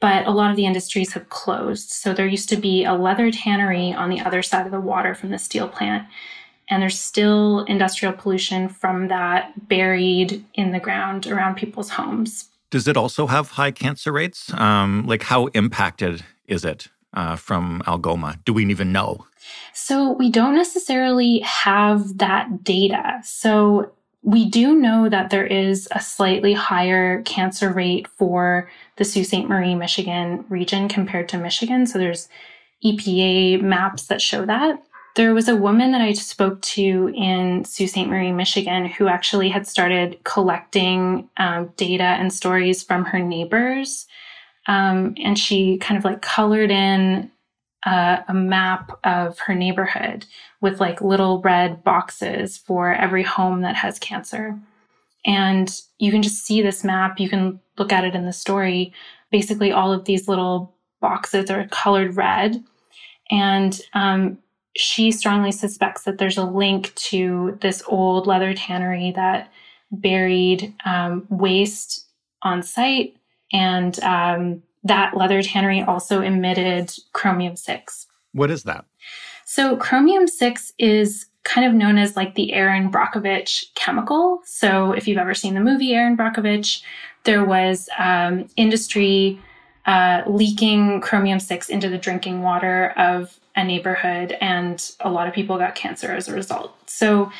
but 0.00 0.26
a 0.26 0.30
lot 0.30 0.50
of 0.50 0.56
the 0.56 0.66
industries 0.66 1.14
have 1.14 1.30
closed. 1.30 1.90
So 1.90 2.12
there 2.12 2.26
used 2.26 2.50
to 2.50 2.56
be 2.56 2.84
a 2.84 2.92
leather 2.92 3.30
tannery 3.30 3.92
on 3.92 4.10
the 4.10 4.20
other 4.20 4.42
side 4.42 4.66
of 4.66 4.72
the 4.72 4.80
water 4.80 5.14
from 5.14 5.30
the 5.30 5.38
steel 5.38 5.66
plant. 5.66 6.06
And 6.68 6.82
there's 6.82 7.00
still 7.00 7.64
industrial 7.64 8.12
pollution 8.12 8.68
from 8.68 9.08
that 9.08 9.68
buried 9.68 10.44
in 10.54 10.72
the 10.72 10.80
ground 10.80 11.26
around 11.26 11.56
people's 11.56 11.90
homes. 11.90 12.50
Does 12.70 12.88
it 12.88 12.96
also 12.96 13.26
have 13.26 13.52
high 13.52 13.70
cancer 13.70 14.12
rates? 14.12 14.52
Um, 14.54 15.06
like, 15.06 15.22
how 15.22 15.46
impacted 15.48 16.24
is 16.46 16.64
it 16.64 16.88
uh, 17.12 17.36
from 17.36 17.82
Algoma? 17.86 18.38
Do 18.44 18.52
we 18.52 18.66
even 18.66 18.92
know? 18.92 19.24
So, 19.72 20.12
we 20.12 20.30
don't 20.30 20.54
necessarily 20.54 21.38
have 21.40 22.18
that 22.18 22.64
data. 22.64 23.20
So, 23.22 23.92
we 24.24 24.48
do 24.48 24.74
know 24.74 25.10
that 25.10 25.28
there 25.28 25.46
is 25.46 25.86
a 25.92 26.00
slightly 26.00 26.54
higher 26.54 27.20
cancer 27.22 27.70
rate 27.70 28.08
for 28.08 28.70
the 28.96 29.04
Sault 29.04 29.26
Ste. 29.26 29.46
Marie, 29.46 29.74
Michigan 29.74 30.46
region 30.48 30.88
compared 30.88 31.28
to 31.28 31.38
Michigan. 31.38 31.86
So 31.86 31.98
there's 31.98 32.28
EPA 32.82 33.60
maps 33.60 34.06
that 34.06 34.22
show 34.22 34.46
that. 34.46 34.82
There 35.14 35.34
was 35.34 35.48
a 35.48 35.54
woman 35.54 35.92
that 35.92 36.00
I 36.00 36.14
spoke 36.14 36.60
to 36.62 37.12
in 37.14 37.66
Sault 37.66 37.90
Ste. 37.90 38.06
Marie, 38.06 38.32
Michigan, 38.32 38.86
who 38.86 39.08
actually 39.08 39.50
had 39.50 39.66
started 39.66 40.18
collecting 40.24 41.28
um, 41.36 41.72
data 41.76 42.02
and 42.02 42.32
stories 42.32 42.82
from 42.82 43.04
her 43.04 43.18
neighbors. 43.18 44.06
Um, 44.66 45.14
and 45.22 45.38
she 45.38 45.76
kind 45.76 45.98
of 45.98 46.04
like 46.06 46.22
colored 46.22 46.70
in 46.70 47.30
uh, 47.84 48.22
a 48.28 48.34
map 48.34 48.98
of 49.04 49.38
her 49.40 49.54
neighborhood 49.54 50.26
with 50.60 50.80
like 50.80 51.00
little 51.00 51.40
red 51.42 51.84
boxes 51.84 52.56
for 52.56 52.94
every 52.94 53.22
home 53.22 53.60
that 53.62 53.76
has 53.76 53.98
cancer. 53.98 54.58
And 55.26 55.70
you 55.98 56.10
can 56.10 56.22
just 56.22 56.44
see 56.44 56.62
this 56.62 56.84
map. 56.84 57.18
You 57.18 57.28
can 57.28 57.60
look 57.78 57.92
at 57.92 58.04
it 58.04 58.14
in 58.14 58.26
the 58.26 58.32
story. 58.32 58.92
Basically, 59.30 59.72
all 59.72 59.92
of 59.92 60.04
these 60.04 60.28
little 60.28 60.74
boxes 61.00 61.50
are 61.50 61.66
colored 61.68 62.16
red. 62.16 62.62
And 63.30 63.80
um, 63.94 64.38
she 64.76 65.12
strongly 65.12 65.52
suspects 65.52 66.04
that 66.04 66.18
there's 66.18 66.38
a 66.38 66.44
link 66.44 66.94
to 66.96 67.58
this 67.60 67.82
old 67.86 68.26
leather 68.26 68.54
tannery 68.54 69.12
that 69.12 69.50
buried 69.90 70.74
um, 70.84 71.26
waste 71.30 72.06
on 72.42 72.62
site 72.62 73.16
and 73.52 73.98
um, 74.02 74.62
that 74.84 75.16
leather 75.16 75.42
tannery 75.42 75.82
also 75.82 76.20
emitted 76.20 76.92
chromium 77.12 77.56
6. 77.56 78.06
What 78.32 78.50
is 78.50 78.64
that? 78.64 78.84
So, 79.44 79.76
chromium 79.76 80.26
6 80.26 80.72
is 80.78 81.26
kind 81.42 81.66
of 81.66 81.74
known 81.74 81.98
as 81.98 82.16
like 82.16 82.34
the 82.34 82.52
Erin 82.54 82.90
Brockovich 82.90 83.74
chemical. 83.74 84.40
So, 84.44 84.92
if 84.92 85.06
you've 85.08 85.18
ever 85.18 85.34
seen 85.34 85.54
the 85.54 85.60
movie 85.60 85.94
Erin 85.94 86.16
Brockovich, 86.16 86.82
there 87.24 87.44
was 87.44 87.88
um, 87.98 88.48
industry 88.56 89.40
uh, 89.86 90.22
leaking 90.26 91.00
chromium 91.00 91.40
6 91.40 91.68
into 91.68 91.88
the 91.88 91.98
drinking 91.98 92.42
water 92.42 92.92
of 92.96 93.38
a 93.56 93.64
neighborhood, 93.64 94.36
and 94.40 94.90
a 95.00 95.10
lot 95.10 95.28
of 95.28 95.34
people 95.34 95.58
got 95.58 95.74
cancer 95.74 96.12
as 96.12 96.28
a 96.28 96.32
result. 96.32 96.74
So, 96.88 97.30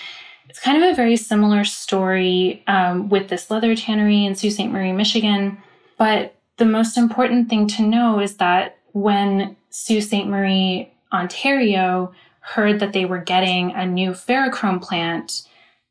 it's 0.49 0.61
kind 0.61 0.83
of 0.83 0.93
a 0.93 0.95
very 0.95 1.17
similar 1.17 1.65
story 1.65 2.63
um, 2.67 3.09
with 3.09 3.29
this 3.29 3.51
leather 3.51 3.75
tannery 3.75 4.25
in 4.25 4.35
Sault 4.35 4.53
Ste. 4.53 4.67
Marie, 4.67 4.93
Michigan. 4.93 5.59
But 5.97 6.34
the 6.57 6.65
most 6.65 6.97
important 6.97 7.49
thing 7.49 7.67
to 7.69 7.83
know 7.83 8.21
is 8.21 8.37
that 8.37 8.79
when 8.93 9.57
Sault 9.71 10.05
Ste. 10.05 10.27
Marie, 10.27 10.93
Ontario 11.13 12.13
heard 12.41 12.81
that 12.81 12.93
they 12.93 13.05
were 13.05 13.19
getting 13.19 13.73
a 13.73 13.87
new 13.87 14.11
ferrochrome 14.11 14.81
plant, 14.81 15.43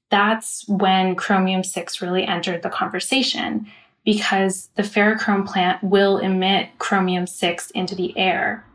that's 0.10 0.68
when 0.68 1.16
chromium 1.16 1.64
6 1.64 2.02
really 2.02 2.24
entered 2.26 2.62
the 2.62 2.70
conversation 2.70 3.68
because 4.06 4.70
the 4.76 4.84
ferrochrome 4.84 5.46
plant 5.46 5.84
will 5.84 6.18
emit 6.18 6.70
chromium 6.78 7.26
6 7.26 7.72
into 7.72 7.96
the 7.96 8.18
air. 8.18 8.66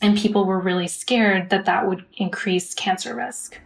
And 0.00 0.16
people 0.16 0.44
were 0.44 0.60
really 0.60 0.88
scared 0.88 1.50
that 1.50 1.64
that 1.64 1.86
would 1.88 2.04
increase 2.16 2.74
cancer 2.74 3.14
risk. 3.14 3.58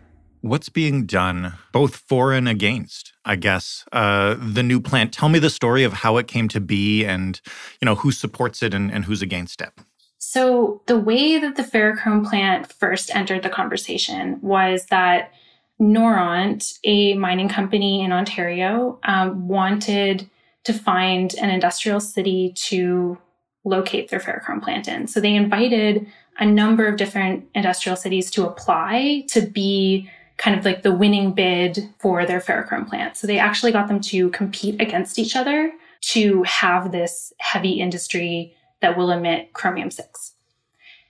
What's 0.48 0.68
being 0.68 1.06
done 1.06 1.54
both 1.72 1.96
for 1.96 2.32
and 2.32 2.48
against 2.48 3.12
i 3.26 3.36
guess? 3.36 3.84
Uh, 3.92 4.36
the 4.38 4.62
new 4.62 4.80
plant 4.80 5.12
tell 5.12 5.28
me 5.28 5.38
the 5.38 5.50
story 5.50 5.84
of 5.84 5.92
how 5.92 6.16
it 6.16 6.28
came 6.28 6.48
to 6.48 6.60
be 6.60 7.04
and 7.04 7.40
you 7.80 7.86
know 7.86 7.96
who 7.96 8.12
supports 8.12 8.62
it 8.62 8.72
and, 8.72 8.90
and 8.90 9.04
who's 9.04 9.20
against 9.20 9.60
it. 9.60 9.70
So 10.18 10.82
the 10.86 10.98
way 10.98 11.38
that 11.38 11.56
the 11.56 11.62
ferrochrome 11.62 12.26
plant 12.26 12.72
first 12.72 13.14
entered 13.14 13.42
the 13.42 13.50
conversation 13.50 14.38
was 14.40 14.86
that 14.86 15.32
noront 15.78 16.78
a 16.84 17.14
mining 17.14 17.48
company 17.48 18.02
in 18.02 18.12
ontario 18.12 18.98
um, 19.02 19.46
wanted 19.46 20.30
to 20.64 20.72
find 20.72 21.34
an 21.34 21.50
industrial 21.50 22.00
city 22.00 22.52
to 22.56 23.18
locate 23.64 24.08
their 24.08 24.20
ferrochrome 24.20 24.62
plant 24.62 24.88
in. 24.88 25.06
So 25.06 25.20
they 25.20 25.34
invited 25.34 26.06
a 26.38 26.46
number 26.46 26.86
of 26.86 26.96
different 26.96 27.46
industrial 27.54 27.96
cities 27.96 28.30
to 28.32 28.46
apply 28.46 29.24
to 29.28 29.42
be 29.42 30.08
kind 30.36 30.58
of 30.58 30.64
like 30.64 30.82
the 30.82 30.92
winning 30.92 31.32
bid 31.32 31.88
for 31.98 32.26
their 32.26 32.40
ferrochrome 32.40 32.88
plant. 32.88 33.16
So 33.16 33.26
they 33.26 33.38
actually 33.38 33.72
got 33.72 33.88
them 33.88 34.00
to 34.02 34.30
compete 34.30 34.80
against 34.80 35.18
each 35.18 35.34
other 35.34 35.72
to 36.02 36.42
have 36.42 36.92
this 36.92 37.32
heavy 37.38 37.80
industry 37.80 38.54
that 38.80 38.96
will 38.96 39.10
emit 39.10 39.52
chromium 39.54 39.90
6. 39.90 40.34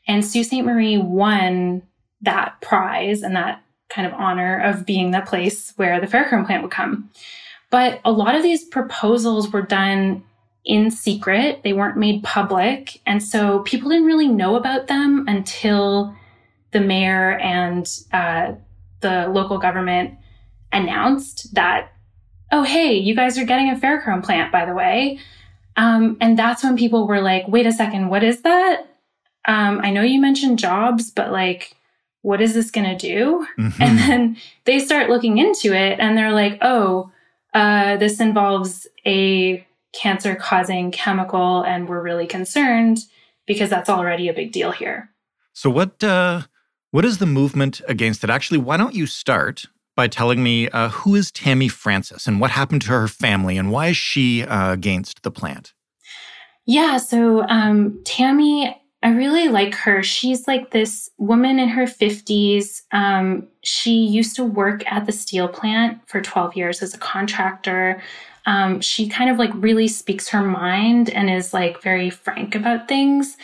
And 0.06 0.24
Sault 0.24 0.46
Ste. 0.46 0.62
Marie 0.62 0.98
won 0.98 1.82
that 2.22 2.60
prize 2.60 3.22
and 3.22 3.34
that 3.34 3.62
kind 3.88 4.06
of 4.06 4.14
honor 4.14 4.60
of 4.60 4.86
being 4.86 5.10
the 5.10 5.20
place 5.20 5.72
where 5.76 6.00
the 6.00 6.06
ferrochrome 6.06 6.46
plant 6.46 6.62
would 6.62 6.70
come. 6.70 7.10
But 7.70 8.00
a 8.04 8.12
lot 8.12 8.34
of 8.34 8.42
these 8.42 8.64
proposals 8.64 9.50
were 9.50 9.62
done 9.62 10.24
in 10.64 10.90
secret. 10.90 11.62
They 11.62 11.72
weren't 11.72 11.96
made 11.96 12.22
public. 12.22 13.00
And 13.06 13.22
so 13.22 13.60
people 13.60 13.90
didn't 13.90 14.06
really 14.06 14.28
know 14.28 14.56
about 14.56 14.86
them 14.86 15.24
until 15.28 16.14
the 16.72 16.80
mayor 16.80 17.38
and 17.38 17.88
uh, 18.12 18.52
the 19.00 19.28
local 19.28 19.58
government 19.58 20.14
announced 20.72 21.54
that, 21.54 21.92
oh, 22.52 22.62
hey, 22.62 22.94
you 22.94 23.14
guys 23.14 23.38
are 23.38 23.44
getting 23.44 23.70
a 23.70 23.76
ferrochrome 23.76 24.24
plant, 24.24 24.52
by 24.52 24.64
the 24.64 24.74
way. 24.74 25.18
Um, 25.76 26.16
and 26.20 26.38
that's 26.38 26.62
when 26.64 26.76
people 26.76 27.06
were 27.06 27.20
like, 27.20 27.46
wait 27.48 27.66
a 27.66 27.72
second, 27.72 28.08
what 28.08 28.24
is 28.24 28.42
that? 28.42 28.86
Um, 29.46 29.80
I 29.82 29.90
know 29.90 30.02
you 30.02 30.20
mentioned 30.20 30.58
jobs, 30.58 31.10
but 31.10 31.30
like, 31.30 31.76
what 32.22 32.40
is 32.40 32.54
this 32.54 32.70
going 32.70 32.86
to 32.86 32.96
do? 32.96 33.46
Mm-hmm. 33.58 33.82
And 33.82 33.98
then 33.98 34.36
they 34.64 34.78
start 34.78 35.10
looking 35.10 35.38
into 35.38 35.72
it 35.72 36.00
and 36.00 36.16
they're 36.16 36.32
like, 36.32 36.58
oh, 36.62 37.12
uh, 37.54 37.96
this 37.96 38.20
involves 38.20 38.86
a 39.06 39.66
cancer 39.92 40.34
causing 40.34 40.90
chemical, 40.90 41.62
and 41.62 41.88
we're 41.88 42.02
really 42.02 42.26
concerned 42.26 42.98
because 43.46 43.70
that's 43.70 43.88
already 43.88 44.28
a 44.28 44.34
big 44.34 44.52
deal 44.52 44.72
here. 44.72 45.10
So, 45.54 45.70
what, 45.70 46.04
uh, 46.04 46.42
what 46.96 47.04
is 47.04 47.18
the 47.18 47.26
movement 47.26 47.82
against 47.88 48.24
it? 48.24 48.30
Actually, 48.30 48.56
why 48.56 48.78
don't 48.78 48.94
you 48.94 49.04
start 49.04 49.66
by 49.96 50.08
telling 50.08 50.42
me 50.42 50.66
uh, 50.70 50.88
who 50.88 51.14
is 51.14 51.30
Tammy 51.30 51.68
Francis 51.68 52.26
and 52.26 52.40
what 52.40 52.50
happened 52.50 52.80
to 52.80 52.88
her 52.88 53.06
family 53.06 53.58
and 53.58 53.70
why 53.70 53.88
is 53.88 53.98
she 53.98 54.42
uh, 54.42 54.72
against 54.72 55.22
the 55.22 55.30
plant? 55.30 55.74
Yeah, 56.64 56.96
so 56.96 57.46
um, 57.48 58.00
Tammy, 58.06 58.80
I 59.02 59.10
really 59.10 59.48
like 59.48 59.74
her. 59.74 60.02
She's 60.02 60.48
like 60.48 60.70
this 60.70 61.10
woman 61.18 61.58
in 61.58 61.68
her 61.68 61.84
50s. 61.84 62.80
Um, 62.92 63.46
she 63.62 63.92
used 63.92 64.34
to 64.36 64.44
work 64.44 64.90
at 64.90 65.04
the 65.04 65.12
steel 65.12 65.48
plant 65.48 66.00
for 66.08 66.22
12 66.22 66.56
years 66.56 66.80
as 66.80 66.94
a 66.94 66.98
contractor. 66.98 68.02
Um, 68.46 68.80
she 68.80 69.06
kind 69.06 69.28
of 69.28 69.36
like 69.36 69.50
really 69.52 69.88
speaks 69.88 70.30
her 70.30 70.42
mind 70.42 71.10
and 71.10 71.28
is 71.28 71.52
like 71.52 71.82
very 71.82 72.08
frank 72.08 72.54
about 72.54 72.88
things. 72.88 73.36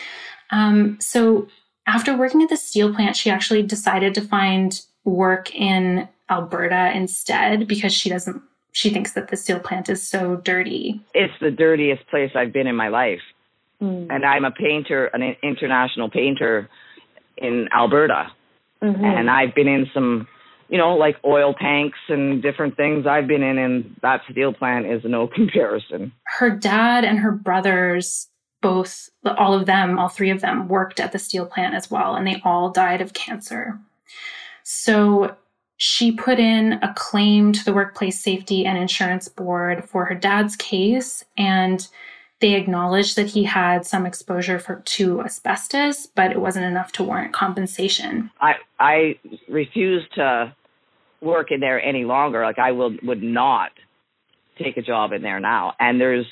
Um, 0.48 0.96
so 1.02 1.48
after 1.86 2.16
working 2.16 2.42
at 2.42 2.48
the 2.48 2.56
steel 2.56 2.94
plant, 2.94 3.16
she 3.16 3.30
actually 3.30 3.62
decided 3.62 4.14
to 4.14 4.20
find 4.20 4.80
work 5.04 5.54
in 5.54 6.08
Alberta 6.30 6.92
instead 6.94 7.66
because 7.66 7.92
she 7.92 8.08
doesn't 8.08 8.42
she 8.72 8.88
thinks 8.88 9.12
that 9.12 9.28
the 9.28 9.36
steel 9.36 9.60
plant 9.60 9.90
is 9.90 10.06
so 10.06 10.36
dirty. 10.36 11.00
It's 11.12 11.34
the 11.40 11.50
dirtiest 11.50 12.06
place 12.08 12.30
I've 12.34 12.52
been 12.52 12.66
in 12.66 12.74
my 12.74 12.88
life. 12.88 13.20
Mm. 13.82 14.06
And 14.10 14.24
I'm 14.24 14.46
a 14.46 14.50
painter, 14.50 15.06
an 15.06 15.36
international 15.42 16.08
painter 16.08 16.70
in 17.36 17.68
Alberta. 17.70 18.28
Mm-hmm. 18.82 19.04
And 19.04 19.30
I've 19.30 19.54
been 19.54 19.68
in 19.68 19.90
some, 19.92 20.26
you 20.70 20.78
know, 20.78 20.96
like 20.96 21.16
oil 21.24 21.52
tanks 21.52 21.98
and 22.08 22.42
different 22.42 22.76
things 22.76 23.06
I've 23.06 23.26
been 23.26 23.42
in, 23.42 23.58
and 23.58 23.94
that 24.00 24.22
steel 24.30 24.54
plant 24.54 24.86
is 24.86 25.02
no 25.04 25.26
comparison. 25.34 26.12
Her 26.24 26.50
dad 26.50 27.04
and 27.04 27.18
her 27.18 27.32
brothers 27.32 28.28
both 28.62 29.10
all 29.24 29.52
of 29.52 29.66
them 29.66 29.98
all 29.98 30.08
three 30.08 30.30
of 30.30 30.40
them 30.40 30.68
worked 30.68 31.00
at 31.00 31.12
the 31.12 31.18
steel 31.18 31.44
plant 31.44 31.74
as 31.74 31.90
well 31.90 32.14
and 32.14 32.26
they 32.26 32.40
all 32.44 32.70
died 32.70 33.02
of 33.02 33.12
cancer. 33.12 33.78
So 34.62 35.36
she 35.76 36.12
put 36.12 36.38
in 36.38 36.74
a 36.74 36.94
claim 36.96 37.52
to 37.52 37.64
the 37.64 37.72
workplace 37.74 38.20
safety 38.20 38.64
and 38.64 38.78
insurance 38.78 39.28
board 39.28 39.84
for 39.84 40.04
her 40.06 40.14
dad's 40.14 40.56
case 40.56 41.24
and 41.36 41.86
they 42.40 42.54
acknowledged 42.54 43.16
that 43.16 43.28
he 43.28 43.44
had 43.44 43.86
some 43.86 44.04
exposure 44.06 44.58
for, 44.58 44.76
to 44.84 45.20
asbestos 45.22 46.06
but 46.06 46.30
it 46.30 46.40
wasn't 46.40 46.64
enough 46.64 46.92
to 46.92 47.02
warrant 47.02 47.34
compensation. 47.34 48.30
I 48.40 48.54
i 48.78 49.18
refuse 49.48 50.04
to 50.14 50.54
work 51.20 51.50
in 51.50 51.60
there 51.60 51.82
any 51.82 52.04
longer. 52.04 52.44
Like 52.44 52.58
i 52.58 52.72
will 52.72 52.96
would 53.02 53.22
not 53.22 53.72
take 54.58 54.76
a 54.76 54.82
job 54.82 55.12
in 55.12 55.22
there 55.22 55.40
now. 55.40 55.74
And 55.80 56.00
there's 56.00 56.26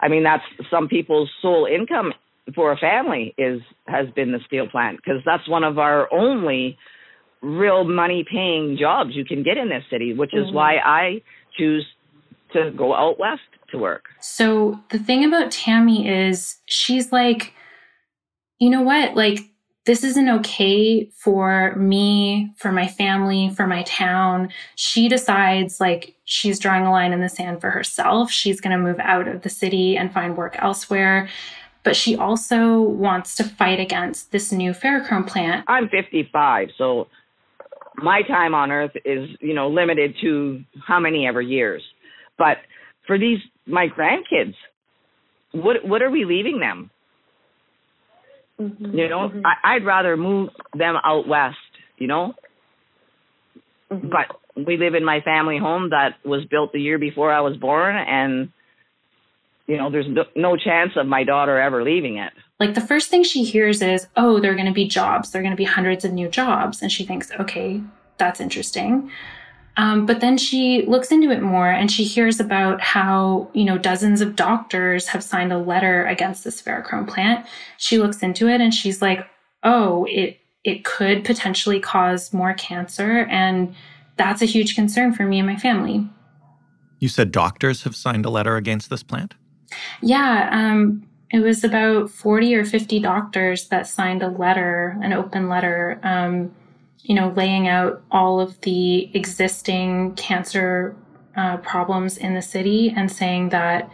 I 0.00 0.08
mean, 0.08 0.22
that's 0.22 0.42
some 0.70 0.88
people's 0.88 1.30
sole 1.42 1.66
income 1.66 2.12
for 2.54 2.72
a 2.72 2.76
family 2.76 3.34
is 3.38 3.60
has 3.86 4.08
been 4.14 4.32
the 4.32 4.40
steel 4.46 4.66
plant 4.66 4.96
because 4.96 5.22
that's 5.24 5.48
one 5.48 5.62
of 5.62 5.78
our 5.78 6.12
only 6.12 6.78
real 7.42 7.84
money 7.84 8.24
paying 8.30 8.76
jobs 8.78 9.10
you 9.14 9.24
can 9.24 9.42
get 9.42 9.56
in 9.56 9.68
this 9.68 9.84
city, 9.90 10.14
which 10.14 10.34
is 10.34 10.46
mm-hmm. 10.46 10.56
why 10.56 10.76
I 10.76 11.22
choose 11.56 11.86
to 12.52 12.70
go 12.76 12.94
out 12.94 13.18
west 13.18 13.42
to 13.70 13.78
work. 13.78 14.06
So 14.20 14.80
the 14.90 14.98
thing 14.98 15.24
about 15.24 15.50
Tammy 15.50 16.08
is 16.08 16.58
she's 16.66 17.12
like, 17.12 17.54
you 18.58 18.70
know 18.70 18.82
what? 18.82 19.14
Like 19.16 19.49
this 19.86 20.04
isn't 20.04 20.28
okay 20.28 21.06
for 21.06 21.74
me, 21.76 22.52
for 22.56 22.70
my 22.70 22.86
family, 22.86 23.50
for 23.50 23.66
my 23.66 23.82
town. 23.84 24.50
She 24.74 25.08
decides 25.08 25.80
like 25.80 26.14
she's 26.24 26.58
drawing 26.58 26.84
a 26.84 26.90
line 26.90 27.12
in 27.12 27.20
the 27.20 27.28
sand 27.28 27.60
for 27.60 27.70
herself. 27.70 28.30
She's 28.30 28.60
going 28.60 28.76
to 28.76 28.82
move 28.82 28.98
out 29.00 29.26
of 29.26 29.42
the 29.42 29.48
city 29.48 29.96
and 29.96 30.12
find 30.12 30.36
work 30.36 30.56
elsewhere. 30.58 31.28
But 31.82 31.96
she 31.96 32.14
also 32.14 32.80
wants 32.80 33.34
to 33.36 33.44
fight 33.44 33.80
against 33.80 34.32
this 34.32 34.52
new 34.52 34.72
ferrochrome 34.72 35.26
plant. 35.26 35.64
I'm 35.66 35.88
55, 35.88 36.68
so 36.76 37.08
my 37.96 38.20
time 38.22 38.54
on 38.54 38.70
earth 38.70 38.92
is, 39.04 39.30
you 39.40 39.54
know, 39.54 39.68
limited 39.68 40.14
to 40.20 40.62
how 40.86 41.00
many 41.00 41.26
ever 41.26 41.40
years. 41.40 41.82
But 42.36 42.58
for 43.06 43.18
these 43.18 43.38
my 43.66 43.88
grandkids, 43.88 44.54
what 45.52 45.84
what 45.86 46.02
are 46.02 46.10
we 46.10 46.24
leaving 46.24 46.60
them? 46.60 46.90
Mm-hmm. 48.60 48.98
You 48.98 49.08
know, 49.08 49.28
mm-hmm. 49.28 49.46
I, 49.46 49.76
I'd 49.76 49.84
rather 49.84 50.16
move 50.16 50.50
them 50.74 50.96
out 51.02 51.26
west. 51.26 51.56
You 51.96 52.06
know, 52.06 52.34
mm-hmm. 53.90 54.08
but 54.08 54.66
we 54.66 54.76
live 54.76 54.94
in 54.94 55.04
my 55.04 55.20
family 55.20 55.58
home 55.58 55.90
that 55.90 56.16
was 56.24 56.44
built 56.44 56.72
the 56.72 56.80
year 56.80 56.98
before 56.98 57.32
I 57.32 57.40
was 57.40 57.56
born, 57.56 57.96
and 57.96 58.52
you 59.66 59.76
know, 59.76 59.90
there's 59.90 60.08
no, 60.08 60.24
no 60.34 60.56
chance 60.56 60.92
of 60.96 61.06
my 61.06 61.24
daughter 61.24 61.58
ever 61.58 61.84
leaving 61.84 62.18
it. 62.18 62.32
Like 62.58 62.74
the 62.74 62.80
first 62.80 63.08
thing 63.08 63.22
she 63.22 63.44
hears 63.44 63.80
is, 63.80 64.06
"Oh, 64.16 64.40
there 64.40 64.52
are 64.52 64.56
going 64.56 64.66
to 64.66 64.72
be 64.72 64.88
jobs. 64.88 65.30
There 65.30 65.40
are 65.40 65.42
going 65.42 65.54
to 65.54 65.56
be 65.56 65.64
hundreds 65.64 66.04
of 66.04 66.12
new 66.12 66.28
jobs," 66.28 66.82
and 66.82 66.90
she 66.90 67.04
thinks, 67.04 67.30
"Okay, 67.38 67.82
that's 68.18 68.40
interesting." 68.40 69.10
Um, 69.80 70.04
but 70.04 70.20
then 70.20 70.36
she 70.36 70.82
looks 70.82 71.10
into 71.10 71.30
it 71.30 71.40
more 71.40 71.70
and 71.70 71.90
she 71.90 72.04
hears 72.04 72.38
about 72.38 72.82
how, 72.82 73.48
you 73.54 73.64
know, 73.64 73.78
dozens 73.78 74.20
of 74.20 74.36
doctors 74.36 75.06
have 75.06 75.24
signed 75.24 75.54
a 75.54 75.58
letter 75.58 76.04
against 76.04 76.44
this 76.44 76.60
ferrochrome 76.60 77.08
plant. 77.08 77.46
She 77.78 77.96
looks 77.96 78.22
into 78.22 78.46
it 78.46 78.60
and 78.60 78.74
she's 78.74 79.00
like, 79.00 79.26
oh, 79.62 80.04
it, 80.10 80.38
it 80.64 80.84
could 80.84 81.24
potentially 81.24 81.80
cause 81.80 82.30
more 82.34 82.52
cancer. 82.52 83.24
And 83.30 83.74
that's 84.16 84.42
a 84.42 84.44
huge 84.44 84.74
concern 84.74 85.14
for 85.14 85.24
me 85.24 85.38
and 85.38 85.48
my 85.48 85.56
family. 85.56 86.06
You 86.98 87.08
said 87.08 87.32
doctors 87.32 87.84
have 87.84 87.96
signed 87.96 88.26
a 88.26 88.30
letter 88.30 88.56
against 88.56 88.90
this 88.90 89.02
plant? 89.02 89.34
Yeah. 90.02 90.50
Um, 90.52 91.08
it 91.30 91.40
was 91.40 91.64
about 91.64 92.10
40 92.10 92.54
or 92.54 92.66
50 92.66 93.00
doctors 93.00 93.68
that 93.68 93.86
signed 93.86 94.22
a 94.22 94.28
letter, 94.28 94.98
an 95.02 95.14
open 95.14 95.48
letter, 95.48 95.98
um, 96.02 96.54
you 97.02 97.14
know, 97.14 97.32
laying 97.36 97.68
out 97.68 98.02
all 98.10 98.40
of 98.40 98.60
the 98.60 99.14
existing 99.16 100.14
cancer 100.14 100.96
uh, 101.36 101.56
problems 101.58 102.16
in 102.16 102.34
the 102.34 102.42
city 102.42 102.92
and 102.94 103.10
saying 103.10 103.50
that 103.50 103.90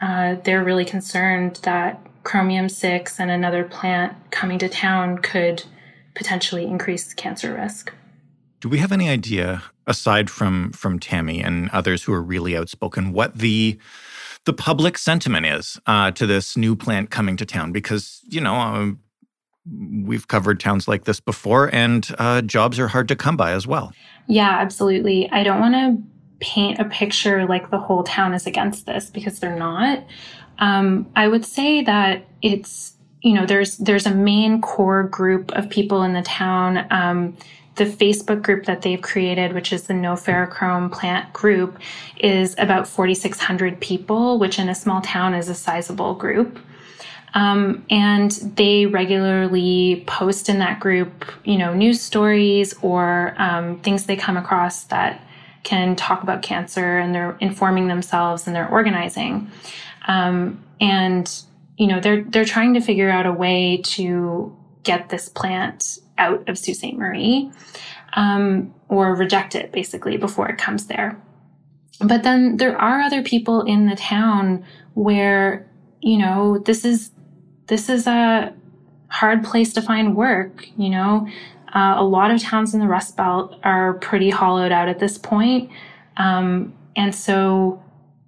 uh, 0.00 0.36
they're 0.44 0.62
really 0.62 0.84
concerned 0.84 1.56
that 1.62 2.00
chromium 2.22 2.68
6 2.68 3.18
and 3.18 3.30
another 3.30 3.64
plant 3.64 4.14
coming 4.30 4.58
to 4.58 4.68
town 4.68 5.18
could 5.18 5.64
potentially 6.14 6.66
increase 6.66 7.14
cancer 7.14 7.54
risk. 7.54 7.92
Do 8.60 8.68
we 8.68 8.78
have 8.78 8.92
any 8.92 9.08
idea, 9.08 9.62
aside 9.86 10.28
from 10.30 10.72
from 10.72 10.98
Tammy 10.98 11.40
and 11.40 11.70
others 11.70 12.02
who 12.02 12.12
are 12.12 12.22
really 12.22 12.56
outspoken, 12.56 13.12
what 13.12 13.38
the 13.38 13.78
the 14.44 14.52
public 14.52 14.98
sentiment 14.98 15.46
is 15.46 15.80
uh, 15.86 16.10
to 16.12 16.26
this 16.26 16.56
new 16.56 16.74
plant 16.74 17.10
coming 17.10 17.36
to 17.36 17.46
town? 17.46 17.70
Because 17.70 18.20
you 18.28 18.40
know, 18.40 18.56
um, 18.56 18.98
we've 20.02 20.28
covered 20.28 20.60
towns 20.60 20.88
like 20.88 21.04
this 21.04 21.20
before, 21.20 21.72
and 21.74 22.08
uh, 22.18 22.42
jobs 22.42 22.78
are 22.78 22.88
hard 22.88 23.08
to 23.08 23.16
come 23.16 23.36
by 23.36 23.52
as 23.52 23.66
well. 23.66 23.92
Yeah, 24.26 24.50
absolutely. 24.50 25.30
I 25.30 25.42
don't 25.42 25.60
want 25.60 25.74
to 25.74 26.02
paint 26.40 26.78
a 26.78 26.84
picture 26.84 27.46
like 27.46 27.70
the 27.70 27.78
whole 27.78 28.04
town 28.04 28.34
is 28.34 28.46
against 28.46 28.86
this 28.86 29.10
because 29.10 29.40
they're 29.40 29.58
not. 29.58 30.04
Um, 30.58 31.10
I 31.16 31.28
would 31.28 31.44
say 31.44 31.82
that 31.82 32.26
it's 32.42 32.94
you 33.22 33.34
know 33.34 33.46
there's 33.46 33.78
there's 33.78 34.06
a 34.06 34.14
main 34.14 34.60
core 34.60 35.04
group 35.04 35.50
of 35.52 35.70
people 35.70 36.02
in 36.02 36.12
the 36.12 36.22
town. 36.22 36.86
Um, 36.90 37.36
the 37.78 37.84
Facebook 37.84 38.42
group 38.42 38.66
that 38.66 38.82
they've 38.82 39.00
created, 39.00 39.52
which 39.52 39.72
is 39.72 39.84
the 39.84 39.94
No 39.94 40.14
Ferrochrome 40.14 40.90
Plant 40.90 41.32
group, 41.32 41.78
is 42.16 42.56
about 42.58 42.88
4,600 42.88 43.80
people, 43.80 44.38
which 44.40 44.58
in 44.58 44.68
a 44.68 44.74
small 44.74 45.00
town 45.00 45.32
is 45.32 45.48
a 45.48 45.54
sizable 45.54 46.14
group. 46.14 46.58
Um, 47.34 47.84
and 47.90 48.30
they 48.30 48.86
regularly 48.86 50.04
post 50.06 50.48
in 50.48 50.58
that 50.60 50.80
group, 50.80 51.26
you 51.44 51.58
know, 51.58 51.74
news 51.74 52.00
stories 52.00 52.74
or 52.82 53.34
um, 53.38 53.78
things 53.80 54.06
they 54.06 54.16
come 54.16 54.36
across 54.36 54.84
that 54.84 55.24
can 55.62 55.96
talk 55.96 56.22
about 56.22 56.42
cancer 56.42 56.98
and 56.98 57.14
they're 57.14 57.36
informing 57.40 57.88
themselves 57.88 58.46
and 58.46 58.56
they're 58.56 58.68
organizing. 58.68 59.50
Um, 60.06 60.64
and, 60.80 61.30
you 61.76 61.86
know, 61.86 62.00
they're, 62.00 62.24
they're 62.24 62.44
trying 62.44 62.74
to 62.74 62.80
figure 62.80 63.10
out 63.10 63.26
a 63.26 63.32
way 63.32 63.82
to 63.84 64.56
get 64.82 65.10
this 65.10 65.28
plant 65.28 65.98
out 66.16 66.48
of 66.48 66.56
Sault 66.56 66.78
Ste. 66.78 66.94
Marie 66.94 67.50
um, 68.14 68.74
or 68.88 69.14
reject 69.14 69.54
it 69.54 69.72
basically 69.72 70.16
before 70.16 70.48
it 70.48 70.58
comes 70.58 70.86
there. 70.86 71.20
But 72.00 72.22
then 72.22 72.56
there 72.56 72.76
are 72.76 73.00
other 73.00 73.22
people 73.22 73.62
in 73.62 73.86
the 73.86 73.96
town 73.96 74.64
where, 74.94 75.68
you 76.00 76.18
know, 76.18 76.58
this 76.58 76.84
is 76.84 77.10
this 77.68 77.88
is 77.88 78.06
a 78.06 78.52
hard 79.08 79.44
place 79.44 79.72
to 79.74 79.82
find 79.82 80.16
work. 80.16 80.66
You 80.76 80.90
know, 80.90 81.28
uh, 81.74 81.94
a 81.96 82.04
lot 82.04 82.30
of 82.30 82.42
towns 82.42 82.74
in 82.74 82.80
the 82.80 82.86
Rust 82.86 83.16
Belt 83.16 83.58
are 83.62 83.94
pretty 83.94 84.30
hollowed 84.30 84.72
out 84.72 84.88
at 84.88 84.98
this 84.98 85.16
point. 85.16 85.70
Um, 86.16 86.74
and 86.96 87.14
so 87.14 87.82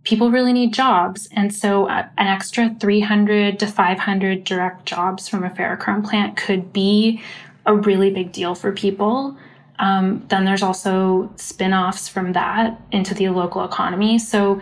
people 0.04 0.30
really 0.30 0.52
need 0.52 0.72
jobs. 0.72 1.28
And 1.32 1.54
so 1.54 1.86
uh, 1.86 2.08
an 2.16 2.26
extra 2.26 2.74
300 2.80 3.58
to 3.58 3.66
500 3.66 4.44
direct 4.44 4.86
jobs 4.86 5.28
from 5.28 5.44
a 5.44 5.50
ferrochrome 5.50 6.08
plant 6.08 6.36
could 6.36 6.72
be 6.72 7.20
a 7.66 7.74
really 7.74 8.10
big 8.10 8.32
deal 8.32 8.54
for 8.54 8.72
people. 8.72 9.36
Um, 9.78 10.24
then 10.28 10.44
there's 10.44 10.62
also 10.62 11.32
spin 11.36 11.72
offs 11.72 12.08
from 12.08 12.32
that 12.34 12.80
into 12.92 13.14
the 13.14 13.30
local 13.30 13.64
economy. 13.64 14.18
So 14.18 14.60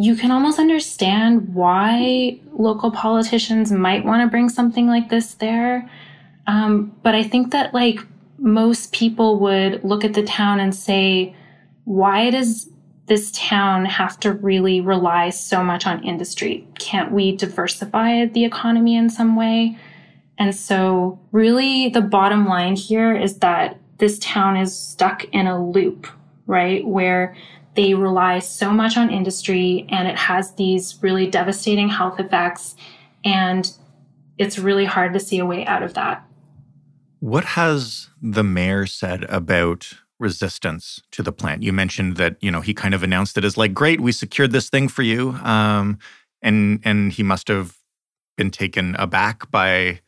you 0.00 0.16
can 0.16 0.30
almost 0.30 0.58
understand 0.58 1.52
why 1.52 2.40
local 2.54 2.90
politicians 2.90 3.70
might 3.70 4.02
want 4.02 4.22
to 4.22 4.30
bring 4.30 4.48
something 4.48 4.86
like 4.86 5.10
this 5.10 5.34
there. 5.34 5.90
Um, 6.46 6.96
but 7.02 7.14
I 7.14 7.22
think 7.22 7.50
that 7.50 7.74
like 7.74 8.00
most 8.38 8.92
people 8.92 9.38
would 9.40 9.84
look 9.84 10.02
at 10.02 10.14
the 10.14 10.22
town 10.22 10.58
and 10.58 10.74
say, 10.74 11.36
why 11.84 12.30
does 12.30 12.70
this 13.08 13.30
town 13.32 13.84
have 13.84 14.18
to 14.20 14.32
really 14.32 14.80
rely 14.80 15.28
so 15.28 15.62
much 15.62 15.86
on 15.86 16.02
industry? 16.02 16.66
Can't 16.78 17.12
we 17.12 17.36
diversify 17.36 18.24
the 18.24 18.46
economy 18.46 18.96
in 18.96 19.10
some 19.10 19.36
way? 19.36 19.76
And 20.38 20.56
so, 20.56 21.20
really, 21.30 21.90
the 21.90 22.00
bottom 22.00 22.46
line 22.46 22.74
here 22.74 23.14
is 23.14 23.40
that 23.40 23.76
this 23.98 24.18
town 24.20 24.56
is 24.56 24.74
stuck 24.74 25.24
in 25.24 25.46
a 25.46 25.62
loop, 25.62 26.06
right? 26.46 26.86
Where 26.86 27.36
they 27.80 27.94
rely 27.94 28.38
so 28.40 28.70
much 28.70 28.98
on 28.98 29.08
industry 29.08 29.86
and 29.88 30.06
it 30.06 30.14
has 30.14 30.52
these 30.56 30.98
really 31.00 31.26
devastating 31.26 31.88
health 31.88 32.20
effects. 32.20 32.76
And 33.24 33.72
it's 34.36 34.58
really 34.58 34.84
hard 34.84 35.14
to 35.14 35.20
see 35.20 35.38
a 35.38 35.46
way 35.46 35.64
out 35.64 35.82
of 35.82 35.94
that. 35.94 36.22
What 37.20 37.44
has 37.44 38.10
the 38.20 38.44
mayor 38.44 38.84
said 38.84 39.24
about 39.30 39.94
resistance 40.18 41.00
to 41.12 41.22
the 41.22 41.32
plant? 41.32 41.62
You 41.62 41.72
mentioned 41.72 42.18
that, 42.18 42.36
you 42.42 42.50
know, 42.50 42.60
he 42.60 42.74
kind 42.74 42.92
of 42.92 43.02
announced 43.02 43.38
it 43.38 43.46
as 43.46 43.56
like, 43.56 43.72
great, 43.72 44.02
we 44.02 44.12
secured 44.12 44.52
this 44.52 44.68
thing 44.68 44.86
for 44.88 45.00
you. 45.00 45.30
Um, 45.42 45.98
and 46.42 46.80
and 46.84 47.12
he 47.12 47.22
must 47.22 47.48
have 47.48 47.78
been 48.36 48.50
taken 48.50 48.94
aback 48.96 49.50
by 49.50 50.00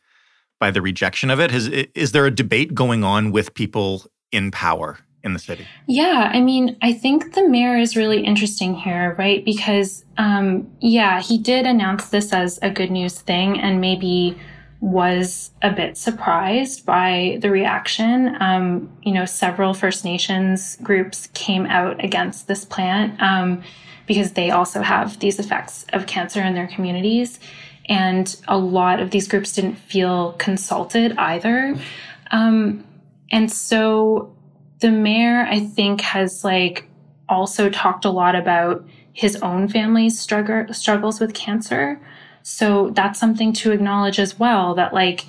by 0.60 0.70
the 0.70 0.82
rejection 0.82 1.30
of 1.30 1.40
it. 1.40 1.50
Has, 1.50 1.68
is 1.68 2.12
there 2.12 2.26
a 2.26 2.30
debate 2.30 2.74
going 2.74 3.02
on 3.02 3.32
with 3.32 3.54
people 3.54 4.04
in 4.30 4.50
power 4.50 4.98
in 5.24 5.32
the 5.32 5.38
city? 5.38 5.66
Yeah, 5.86 6.30
I 6.32 6.40
mean, 6.40 6.76
I 6.82 6.92
think 6.92 7.34
the 7.34 7.48
mayor 7.48 7.76
is 7.76 7.96
really 7.96 8.24
interesting 8.24 8.74
here, 8.74 9.14
right? 9.18 9.44
Because, 9.44 10.04
um, 10.18 10.70
yeah, 10.80 11.20
he 11.20 11.38
did 11.38 11.66
announce 11.66 12.08
this 12.08 12.32
as 12.32 12.58
a 12.62 12.70
good 12.70 12.90
news 12.90 13.20
thing 13.20 13.60
and 13.60 13.80
maybe 13.80 14.36
was 14.80 15.52
a 15.62 15.70
bit 15.70 15.96
surprised 15.96 16.84
by 16.84 17.38
the 17.40 17.50
reaction. 17.50 18.36
Um, 18.40 18.90
you 19.02 19.12
know, 19.12 19.24
several 19.24 19.74
First 19.74 20.04
Nations 20.04 20.76
groups 20.82 21.28
came 21.34 21.66
out 21.66 22.02
against 22.04 22.48
this 22.48 22.64
plant 22.64 23.20
um, 23.22 23.62
because 24.08 24.32
they 24.32 24.50
also 24.50 24.82
have 24.82 25.20
these 25.20 25.38
effects 25.38 25.86
of 25.92 26.06
cancer 26.06 26.42
in 26.42 26.54
their 26.54 26.66
communities. 26.66 27.38
And 27.86 28.34
a 28.48 28.58
lot 28.58 28.98
of 28.98 29.12
these 29.12 29.28
groups 29.28 29.52
didn't 29.52 29.76
feel 29.76 30.32
consulted 30.32 31.16
either. 31.16 31.76
Um, 32.32 32.84
and 33.30 33.52
so 33.52 34.34
the 34.82 34.90
mayor, 34.90 35.46
I 35.48 35.60
think, 35.60 36.02
has 36.02 36.44
like 36.44 36.88
also 37.28 37.70
talked 37.70 38.04
a 38.04 38.10
lot 38.10 38.34
about 38.34 38.84
his 39.12 39.36
own 39.36 39.68
family's 39.68 40.18
struggle, 40.18 40.74
struggles 40.74 41.20
with 41.20 41.32
cancer. 41.34 42.00
So 42.42 42.90
that's 42.90 43.18
something 43.18 43.52
to 43.54 43.70
acknowledge 43.70 44.18
as 44.18 44.38
well 44.38 44.74
that 44.74 44.92
like 44.92 45.24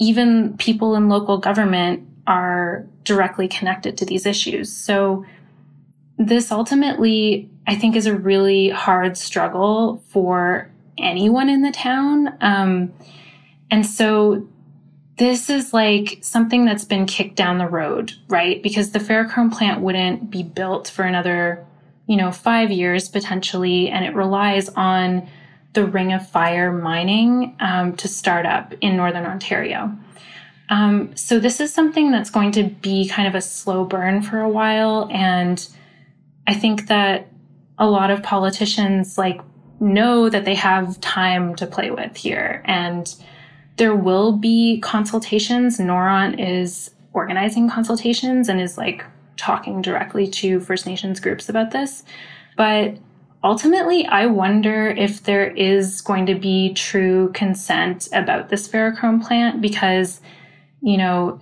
even 0.00 0.56
people 0.58 0.96
in 0.96 1.08
local 1.08 1.38
government 1.38 2.08
are 2.26 2.84
directly 3.04 3.46
connected 3.46 3.96
to 3.98 4.04
these 4.04 4.26
issues. 4.26 4.74
So 4.74 5.24
this 6.18 6.50
ultimately, 6.50 7.48
I 7.66 7.76
think, 7.76 7.94
is 7.94 8.06
a 8.06 8.14
really 8.14 8.70
hard 8.70 9.16
struggle 9.16 10.02
for 10.08 10.68
anyone 10.98 11.48
in 11.48 11.62
the 11.62 11.70
town. 11.70 12.36
Um, 12.40 12.92
and 13.70 13.86
so 13.86 14.48
this 15.22 15.48
is 15.48 15.72
like 15.72 16.18
something 16.20 16.64
that's 16.64 16.84
been 16.84 17.06
kicked 17.06 17.36
down 17.36 17.58
the 17.58 17.68
road, 17.68 18.12
right? 18.26 18.60
Because 18.60 18.90
the 18.90 18.98
ferrochrome 18.98 19.56
plant 19.56 19.80
wouldn't 19.80 20.32
be 20.32 20.42
built 20.42 20.88
for 20.88 21.04
another, 21.04 21.64
you 22.08 22.16
know, 22.16 22.32
five 22.32 22.72
years 22.72 23.08
potentially, 23.08 23.88
and 23.88 24.04
it 24.04 24.16
relies 24.16 24.68
on 24.70 25.28
the 25.74 25.86
Ring 25.86 26.12
of 26.12 26.28
Fire 26.28 26.72
mining 26.72 27.54
um, 27.60 27.96
to 27.98 28.08
start 28.08 28.46
up 28.46 28.74
in 28.80 28.96
Northern 28.96 29.24
Ontario. 29.24 29.96
Um, 30.68 31.14
so 31.16 31.38
this 31.38 31.60
is 31.60 31.72
something 31.72 32.10
that's 32.10 32.30
going 32.30 32.50
to 32.52 32.64
be 32.64 33.06
kind 33.06 33.28
of 33.28 33.36
a 33.36 33.40
slow 33.40 33.84
burn 33.84 34.22
for 34.22 34.40
a 34.40 34.48
while, 34.48 35.08
and 35.12 35.64
I 36.48 36.54
think 36.54 36.88
that 36.88 37.28
a 37.78 37.88
lot 37.88 38.10
of 38.10 38.24
politicians 38.24 39.16
like 39.16 39.40
know 39.78 40.28
that 40.28 40.44
they 40.44 40.56
have 40.56 41.00
time 41.00 41.54
to 41.56 41.66
play 41.68 41.92
with 41.92 42.16
here 42.16 42.60
and 42.64 43.14
there 43.76 43.94
will 43.94 44.32
be 44.32 44.80
consultations. 44.80 45.78
Noront 45.78 46.36
is 46.38 46.90
organizing 47.12 47.68
consultations 47.68 48.48
and 48.48 48.60
is 48.60 48.76
like 48.78 49.04
talking 49.36 49.82
directly 49.82 50.26
to 50.26 50.60
First 50.60 50.86
Nations 50.86 51.20
groups 51.20 51.48
about 51.48 51.70
this. 51.70 52.04
But 52.56 52.96
ultimately, 53.42 54.06
I 54.06 54.26
wonder 54.26 54.88
if 54.88 55.24
there 55.24 55.50
is 55.50 56.00
going 56.00 56.26
to 56.26 56.34
be 56.34 56.74
true 56.74 57.30
consent 57.32 58.08
about 58.12 58.48
this 58.48 58.68
ferrochrome 58.68 59.24
plant 59.24 59.60
because, 59.60 60.20
you 60.80 60.96
know, 60.96 61.40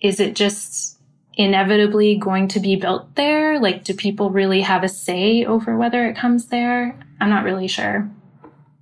is 0.00 0.18
it 0.20 0.34
just 0.34 0.98
inevitably 1.34 2.16
going 2.16 2.48
to 2.48 2.60
be 2.60 2.76
built 2.76 3.14
there? 3.14 3.58
Like, 3.58 3.84
do 3.84 3.94
people 3.94 4.30
really 4.30 4.60
have 4.60 4.82
a 4.82 4.88
say 4.88 5.44
over 5.44 5.76
whether 5.76 6.06
it 6.06 6.16
comes 6.16 6.46
there? 6.46 6.98
I'm 7.20 7.30
not 7.30 7.44
really 7.44 7.68
sure. 7.68 8.10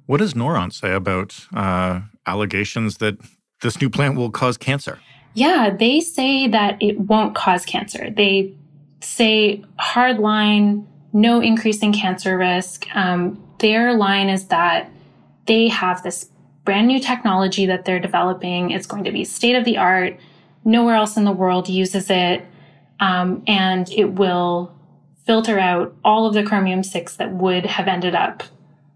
What 0.06 0.18
does 0.18 0.34
Noront 0.34 0.72
say 0.72 0.92
about 0.92 1.46
uh, 1.54 2.00
allegations 2.30 2.98
that 2.98 3.18
this 3.62 3.80
new 3.80 3.90
plant 3.90 4.16
will 4.16 4.30
cause 4.30 4.56
cancer. 4.56 4.98
Yeah, 5.34 5.70
they 5.70 6.00
say 6.00 6.48
that 6.48 6.80
it 6.82 6.98
won't 7.00 7.34
cause 7.34 7.64
cancer. 7.64 8.10
They 8.10 8.54
say 9.00 9.62
hard 9.78 10.18
line, 10.18 10.86
no 11.12 11.40
increase 11.40 11.82
in 11.82 11.92
cancer 11.92 12.36
risk. 12.38 12.86
Um, 12.94 13.42
their 13.58 13.94
line 13.94 14.28
is 14.28 14.46
that 14.46 14.90
they 15.46 15.68
have 15.68 16.02
this 16.02 16.30
brand 16.64 16.88
new 16.88 17.00
technology 17.00 17.66
that 17.66 17.84
they're 17.84 18.00
developing. 18.00 18.70
It's 18.70 18.86
going 18.86 19.04
to 19.04 19.12
be 19.12 19.24
state 19.24 19.56
of 19.56 19.64
the 19.64 19.78
art. 19.78 20.18
Nowhere 20.64 20.94
else 20.94 21.16
in 21.16 21.24
the 21.24 21.32
world 21.32 21.68
uses 21.68 22.10
it. 22.10 22.44
Um, 23.00 23.42
and 23.46 23.90
it 23.90 24.12
will 24.12 24.74
filter 25.24 25.58
out 25.58 25.94
all 26.04 26.26
of 26.26 26.34
the 26.34 26.42
chromium 26.42 26.82
6 26.82 27.16
that 27.16 27.32
would 27.32 27.64
have 27.66 27.88
ended 27.88 28.14
up 28.14 28.42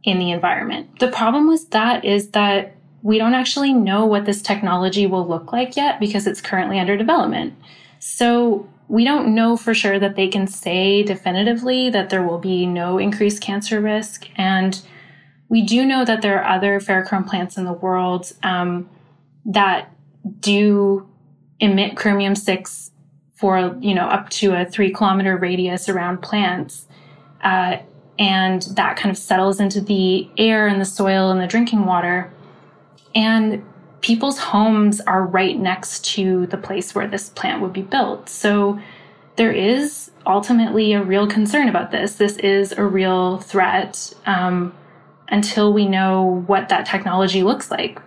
in 0.03 0.19
the 0.19 0.31
environment. 0.31 0.99
The 1.01 1.09
problem 1.09 1.49
with 1.49 1.71
that 1.71 2.05
is 2.05 2.31
that 2.31 2.77
we 3.05 3.19
don't 3.19 3.35
actually 3.35 3.75
know 3.75 4.07
what 4.07 4.25
this 4.25 4.41
technology 4.41 5.07
will 5.07 5.29
look 5.29 5.53
like 5.53 5.77
yet 5.77 6.01
because 6.01 6.27
it's 6.27 6.41
currently 6.41 6.79
under 6.81 6.97
development. 6.97 7.55
So 7.99 8.67
we 8.89 9.05
don't 9.05 9.35
know 9.35 9.59
for 9.59 9.75
sure 9.75 9.99
that 9.99 10.17
they 10.17 10.27
can 10.27 10.47
say 10.47 11.03
definitively 11.03 11.91
that 11.91 12.09
there 12.09 12.23
will 12.23 12.39
be 12.39 12.65
no 12.65 12.97
increased 12.97 13.43
cancer 13.43 13.79
risk. 13.79 14.27
And 14.37 14.81
we 15.51 15.61
do 15.61 15.85
know 15.85 16.07
that 16.07 16.23
there 16.23 16.43
are 16.43 16.57
other 16.57 16.81
ferrochrome 16.81 17.29
plants 17.29 17.59
in 17.59 17.67
the 17.67 17.75
world 17.75 18.33
um, 18.43 18.89
that 19.45 19.93
do 20.41 21.07
emit 21.61 21.99
chromium 21.99 22.35
6 22.35 22.91
for, 23.35 23.77
you 23.81 23.95
know, 23.95 24.07
up 24.07 24.31
to 24.31 24.55
a 24.55 24.65
three 24.65 24.91
kilometer 24.91 25.37
radius 25.37 25.91
around 25.91 26.23
plants. 26.23 26.87
Uh, 27.43 27.77
and 28.19 28.63
that 28.77 28.97
kind 28.97 29.11
of 29.11 29.19
settles 29.19 29.61
into 29.61 29.83
the 29.83 30.27
air 30.39 30.67
and 30.67 30.81
the 30.81 30.87
soil 30.87 31.31
and 31.31 31.39
the 31.39 31.47
drinking 31.47 31.85
water. 31.85 32.33
And 33.15 33.65
people's 34.01 34.39
homes 34.39 35.01
are 35.03 35.25
right 35.25 35.59
next 35.59 36.05
to 36.05 36.47
the 36.47 36.59
place 36.59 36.95
where 36.95 37.07
this 37.07 37.31
plant 37.31 37.63
would 37.63 37.73
be 37.73 37.83
built. 37.83 38.29
So 38.29 38.79
there 39.37 39.53
is 39.53 40.11
ultimately 40.27 40.93
a 40.93 41.03
real 41.03 41.27
concern 41.27 41.69
about 41.69 41.91
this. 41.91 42.17
This 42.17 42.37
is 42.39 42.73
a 42.73 42.85
real 42.85 43.39
threat 43.39 44.13
um, 44.27 44.75
until 45.29 45.73
we 45.73 45.87
know 45.87 46.43
what 46.47 46.69
that 46.69 46.87
technology 46.87 47.43
looks 47.43 47.71
like. 47.71 48.01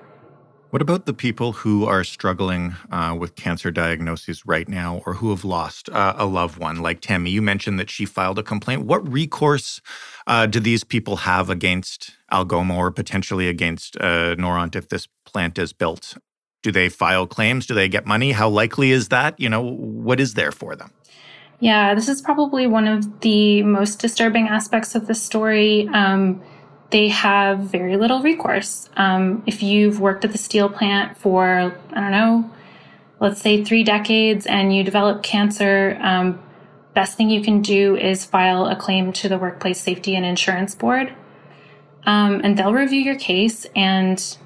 What 0.69 0.82
about 0.82 1.06
the 1.06 1.13
people 1.13 1.53
who 1.53 1.86
are 1.86 2.03
struggling 2.03 2.75
uh, 2.91 3.15
with 3.17 3.36
cancer 3.36 3.71
diagnoses 3.71 4.45
right 4.45 4.67
now 4.67 5.01
or 5.06 5.13
who 5.13 5.30
have 5.30 5.45
lost 5.45 5.88
uh, 5.89 6.13
a 6.17 6.25
loved 6.25 6.60
one, 6.60 6.82
like 6.82 6.99
Tammy? 6.99 7.30
You 7.30 7.41
mentioned 7.41 7.80
that 7.80 7.89
she 7.89 8.06
filed 8.06 8.38
a 8.38 8.43
complaint. 8.43 8.84
What 8.84 9.08
recourse 9.08 9.80
uh, 10.27 10.45
do 10.45 10.60
these 10.60 10.84
people 10.84 11.17
have 11.17 11.49
against 11.49 12.17
Algoma 12.34 12.75
or 12.75 12.91
potentially 12.91 13.47
against 13.47 13.95
uh, 13.95 14.36
Noront 14.36 14.75
if 14.75 14.89
this 14.89 15.08
plant 15.25 15.58
is 15.58 15.71
built? 15.71 16.17
Do 16.63 16.73
they 16.73 16.89
file 16.89 17.27
claims? 17.27 17.65
Do 17.65 17.73
they 17.73 17.88
get 17.88 18.06
money? 18.06 18.34
How 18.34 18.49
likely 18.49 18.91
is 18.91 19.08
that? 19.08 19.39
You 19.39 19.47
know, 19.47 19.62
what 19.62 20.19
is 20.19 20.34
there 20.34 20.51
for 20.51 20.75
them? 20.75 20.91
Yeah, 21.62 21.95
this 21.95 22.10
is 22.10 22.21
probably 22.21 22.67
one 22.67 22.89
of 22.89 23.21
the 23.21 23.63
most 23.63 23.99
disturbing 23.99 24.49
aspects 24.49 24.95
of 24.95 25.08
the 25.08 25.15
story. 25.15 25.88
Um, 25.93 26.43
they 26.89 27.10
have 27.10 27.60
very 27.60 27.97
little 27.97 28.21
recourse. 28.21 28.89
Um, 28.95 29.43
if 29.45 29.62
you've 29.62 30.00
worked 30.00 30.23
at 30.23 30.32
the 30.32 30.38
steel 30.38 30.69
plant 30.69 31.17
for, 31.17 31.76
I 31.91 32.00
don't 32.00 32.12
know, 32.12 32.52
let's 33.19 33.41
say 33.41 33.63
three 33.63 33.84
decades 33.84 34.45
and 34.45 34.73
you 34.76 34.84
develop 34.84 35.23
cancer, 35.23 35.97
um, 36.02 36.41
best 36.93 37.17
thing 37.17 37.30
you 37.30 37.41
can 37.41 37.62
do 37.62 37.95
is 37.95 38.26
file 38.26 38.67
a 38.67 38.76
claim 38.76 39.12
to 39.13 39.30
the 39.30 39.38
Workplace 39.38 39.80
Safety 39.82 40.15
and 40.15 40.26
Insurance 40.26 40.76
Board. 40.76 41.13
Um, 42.06 42.39
and 42.43 42.58
they'll 42.58 42.73
review 42.73 43.02
your 43.02 43.17
case 43.17 43.65
and 43.76 44.38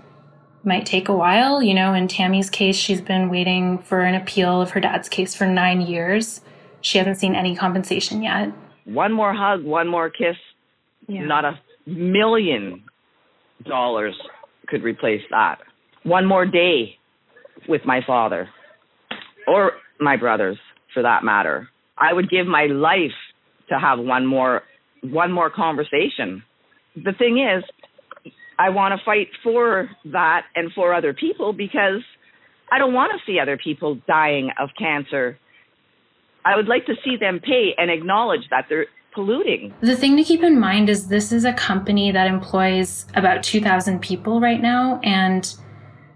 might 0.64 0.86
take 0.86 1.10
a 1.10 1.16
while. 1.16 1.62
You 1.62 1.76
know, 1.76 1.94
in 1.94 2.08
Tammy's 2.08 2.50
case, 2.50 2.76
she's 2.76 3.02
been 3.02 3.30
waiting 3.30 3.78
for 3.78 4.02
an 4.02 4.16
appeal 4.16 4.62
of 4.62 4.72
her 4.72 4.80
dad's 4.80 5.10
case 5.10 5.36
for 5.36 5.46
nine 5.46 5.82
years. 5.82 6.42
She 6.82 6.98
hasn't 6.98 7.18
seen 7.18 7.36
any 7.36 7.56
compensation 7.56 8.24
yet. 8.24 8.52
One 8.86 9.12
more 9.12 9.34
hug, 9.34 9.64
one 9.64 9.88
more 9.88 10.10
kiss, 10.10 10.36
yeah. 11.08 11.24
not 11.24 11.46
a 11.46 11.60
million 11.86 12.84
dollars 13.68 14.16
could 14.68 14.84
replace 14.84 15.22
that. 15.30 15.58
One 16.04 16.26
more 16.26 16.46
day 16.46 16.96
with 17.68 17.82
my 17.86 18.02
father 18.06 18.50
or 19.48 19.74
my 20.00 20.18
brothers 20.18 20.58
for 20.94 21.04
that 21.04 21.24
matter. 21.24 21.68
I 21.98 22.14
would 22.14 22.30
give 22.30 22.48
my 22.48 22.66
life 22.66 23.12
to 23.70 23.80
have 23.80 24.00
one 24.00 24.26
more 24.26 24.64
one 25.04 25.32
more 25.32 25.50
conversation. 25.50 26.44
The 26.96 27.14
thing 27.18 27.40
is, 27.40 27.64
I 28.60 28.70
want 28.70 28.98
to 28.98 29.04
fight 29.04 29.28
for 29.44 29.90
that 30.06 30.44
and 30.56 30.72
for 30.74 30.94
other 30.94 31.14
people 31.14 31.54
because 31.54 32.02
I 32.72 32.78
don't 32.78 32.94
want 32.94 33.12
to 33.14 33.32
see 33.32 33.40
other 33.40 33.58
people 33.58 34.00
dying 34.08 34.52
of 34.60 34.70
cancer. 34.78 35.40
I 36.46 36.56
would 36.56 36.68
like 36.68 36.86
to 36.86 36.94
see 37.04 37.18
them 37.20 37.40
pay 37.44 37.72
and 37.78 37.90
acknowledge 37.90 38.42
that 38.52 38.66
they're 38.70 38.86
polluting. 39.12 39.74
The 39.82 39.96
thing 39.96 40.18
to 40.18 40.24
keep 40.24 40.44
in 40.44 40.60
mind 40.60 40.90
is 40.90 41.08
this 41.08 41.32
is 41.32 41.46
a 41.46 41.54
company 41.54 42.12
that 42.12 42.28
employs 42.28 43.06
about 43.16 43.44
2,000 43.44 44.00
people 44.00 44.40
right 44.40 44.62
now. 44.62 45.00
And 45.04 45.54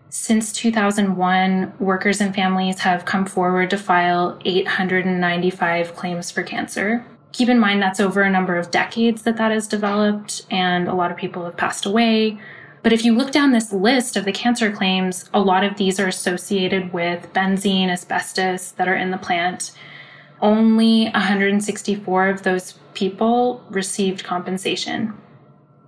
since 0.10 0.54
2001, 0.54 1.74
workers 1.80 2.22
and 2.22 2.34
families 2.34 2.80
have 2.80 3.06
come 3.06 3.26
forward 3.26 3.70
to 3.72 3.78
file 3.78 4.40
895 4.46 5.96
claims 5.96 6.32
for 6.32 6.42
cancer. 6.42 7.06
Keep 7.34 7.50
in 7.50 7.60
mind 7.60 7.82
that's 7.82 8.00
over 8.00 8.22
a 8.22 8.30
number 8.30 8.56
of 8.56 8.72
decades 8.72 9.24
that 9.24 9.36
that 9.36 9.52
has 9.52 9.68
developed, 9.68 10.46
and 10.50 10.88
a 10.88 10.94
lot 10.94 11.12
of 11.12 11.18
people 11.18 11.44
have 11.44 11.58
passed 11.58 11.86
away. 11.86 12.40
But 12.82 12.94
if 12.94 13.04
you 13.04 13.14
look 13.14 13.34
down 13.34 13.52
this 13.52 13.74
list 13.74 14.16
of 14.16 14.24
the 14.24 14.32
cancer 14.32 14.72
claims, 14.72 15.30
a 15.34 15.42
lot 15.42 15.66
of 15.66 15.76
these 15.76 16.00
are 16.00 16.08
associated 16.08 16.94
with 16.94 17.34
benzene, 17.34 17.90
asbestos 17.90 18.72
that 18.74 18.88
are 18.88 18.96
in 18.96 19.12
the 19.12 19.18
plant 19.18 19.72
only 20.42 21.06
164 21.06 22.30
of 22.30 22.44
those 22.44 22.74
people 22.94 23.64
received 23.70 24.24
compensation. 24.24 25.14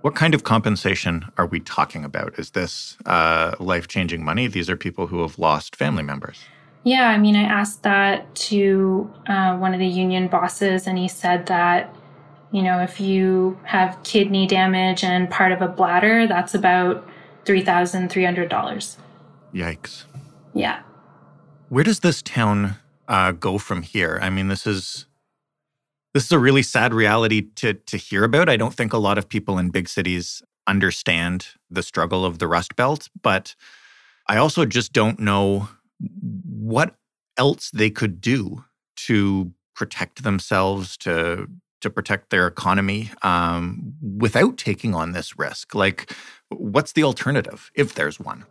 What 0.02 0.14
kind 0.14 0.34
of 0.34 0.44
compensation 0.44 1.26
are 1.36 1.46
we 1.46 1.60
talking 1.60 2.04
about? 2.04 2.38
Is 2.38 2.50
this 2.50 2.96
uh, 3.06 3.56
life 3.58 3.88
changing 3.88 4.24
money? 4.24 4.46
These 4.46 4.70
are 4.70 4.76
people 4.76 5.08
who 5.08 5.22
have 5.22 5.38
lost 5.38 5.74
family 5.74 6.04
members. 6.04 6.38
Yeah, 6.84 7.08
I 7.08 7.18
mean, 7.18 7.34
I 7.34 7.42
asked 7.42 7.82
that 7.82 8.32
to 8.36 9.12
uh, 9.26 9.56
one 9.56 9.74
of 9.74 9.80
the 9.80 9.86
union 9.86 10.28
bosses, 10.28 10.86
and 10.86 10.96
he 10.96 11.08
said 11.08 11.46
that, 11.46 11.94
you 12.52 12.62
know, 12.62 12.80
if 12.80 13.00
you 13.00 13.58
have 13.64 14.00
kidney 14.04 14.46
damage 14.46 15.02
and 15.02 15.28
part 15.28 15.52
of 15.52 15.60
a 15.60 15.68
bladder, 15.68 16.26
that's 16.26 16.54
about 16.54 17.06
$3,300. 17.44 18.96
Yikes. 19.52 20.04
Yeah. 20.54 20.82
Where 21.68 21.84
does 21.84 22.00
this 22.00 22.22
town 22.22 22.76
uh, 23.08 23.32
go 23.32 23.58
from 23.58 23.82
here? 23.82 24.18
I 24.22 24.30
mean, 24.30 24.48
this 24.48 24.66
is 24.66 25.06
this 26.14 26.24
is 26.24 26.32
a 26.32 26.38
really 26.38 26.62
sad 26.62 26.94
reality 26.94 27.42
to 27.56 27.74
to 27.74 27.96
hear 27.96 28.24
about. 28.24 28.48
I 28.48 28.56
don't 28.56 28.74
think 28.74 28.92
a 28.92 28.98
lot 28.98 29.18
of 29.18 29.28
people 29.28 29.58
in 29.58 29.70
big 29.70 29.88
cities 29.88 30.42
understand 30.66 31.48
the 31.70 31.82
struggle 31.82 32.24
of 32.24 32.38
the 32.38 32.46
Rust 32.46 32.76
Belt, 32.76 33.08
but 33.22 33.54
I 34.28 34.36
also 34.36 34.64
just 34.64 34.92
don't 34.92 35.18
know 35.18 35.68
what 36.00 36.94
else 37.36 37.70
they 37.70 37.90
could 37.90 38.20
do 38.20 38.64
to 38.96 39.52
protect 39.74 40.22
themselves, 40.22 40.96
to 40.98 41.48
to 41.80 41.90
protect 41.90 42.30
their 42.30 42.46
economy 42.46 43.10
um, 43.22 43.94
without 44.02 44.56
taking 44.56 44.94
on 44.94 45.12
this 45.12 45.38
risk. 45.38 45.74
Like, 45.74 46.12
what's 46.48 46.92
the 46.92 47.04
alternative 47.04 47.70
if 47.74 47.94
there's 47.94 48.18
one? 48.18 48.44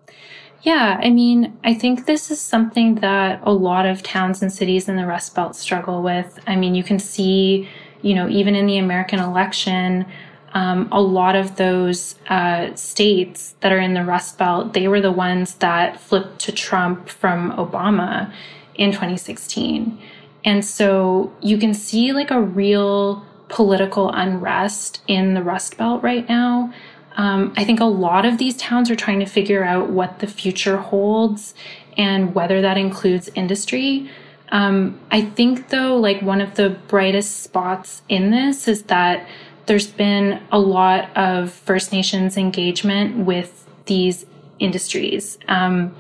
Yeah, 0.62 1.00
I 1.02 1.10
mean, 1.10 1.58
I 1.64 1.74
think 1.74 2.06
this 2.06 2.32
is 2.32 2.42
something 2.42 2.96
that 2.96 3.42
a 3.44 3.52
lot 3.52 3.86
of 3.86 4.02
towns 4.02 4.42
and 4.42 4.52
cities 4.52 4.90
in 4.90 4.96
the 4.96 5.06
Rust 5.06 5.36
Belt 5.36 5.56
struggle 5.56 6.02
with. 6.02 6.40
I 6.48 6.56
mean, 6.56 6.74
you 6.74 6.84
can 6.84 7.00
see, 7.00 7.70
you 8.02 8.16
know, 8.16 8.28
even 8.28 8.56
in 8.56 8.66
the 8.66 8.78
American 8.78 9.20
election, 9.20 10.06
um, 10.54 10.90
a 10.92 11.02
lot 11.02 11.36
of 11.36 11.58
those 11.58 12.16
uh, 12.30 12.74
states 12.76 13.56
that 13.60 13.72
are 13.72 13.80
in 13.80 13.94
the 13.94 14.04
Rust 14.04 14.38
Belt, 14.38 14.74
they 14.74 14.88
were 14.88 15.02
the 15.02 15.12
ones 15.12 15.56
that 15.56 16.00
flipped 16.00 16.40
to 16.40 16.52
Trump 16.52 17.10
from 17.10 17.52
Obama 17.54 18.32
in 18.76 18.92
2016. 18.92 20.00
And 20.44 20.66
so 20.66 21.34
you 21.42 21.58
can 21.58 21.74
see 21.74 22.14
like 22.14 22.32
a 22.32 22.42
real 22.42 23.26
political 23.50 24.10
unrest 24.12 25.02
in 25.08 25.34
the 25.34 25.44
Rust 25.44 25.78
Belt 25.78 26.02
right 26.02 26.28
now. 26.28 26.74
Um, 27.18 27.54
I 27.58 27.64
think 27.64 27.80
a 27.80 27.86
lot 27.86 28.26
of 28.26 28.38
these 28.38 28.56
towns 28.58 28.90
are 28.90 28.96
trying 28.96 29.20
to 29.20 29.26
figure 29.26 29.64
out 29.64 29.90
what 29.90 30.20
the 30.20 30.28
future 30.28 30.78
holds 30.78 31.56
and 31.98 32.34
whether 32.34 32.62
that 32.62 32.78
includes 32.78 33.30
industry. 33.36 34.10
Um, 34.50 35.00
I 35.12 35.22
think, 35.22 35.70
though, 35.70 35.98
like 35.98 36.22
one 36.22 36.40
of 36.40 36.56
the 36.56 36.70
brightest 36.70 37.42
spots 37.44 38.04
in 38.08 38.32
this 38.32 38.68
is 38.68 38.84
that 38.84 39.28
there's 39.66 39.88
been 39.88 40.42
a 40.52 40.60
lot 40.60 41.16
of 41.18 41.52
First 41.52 41.92
Nations 41.92 42.38
engagement 42.38 43.26
with 43.26 43.68
these 43.88 44.26
industries. 44.60 45.38
Um, 45.48 45.96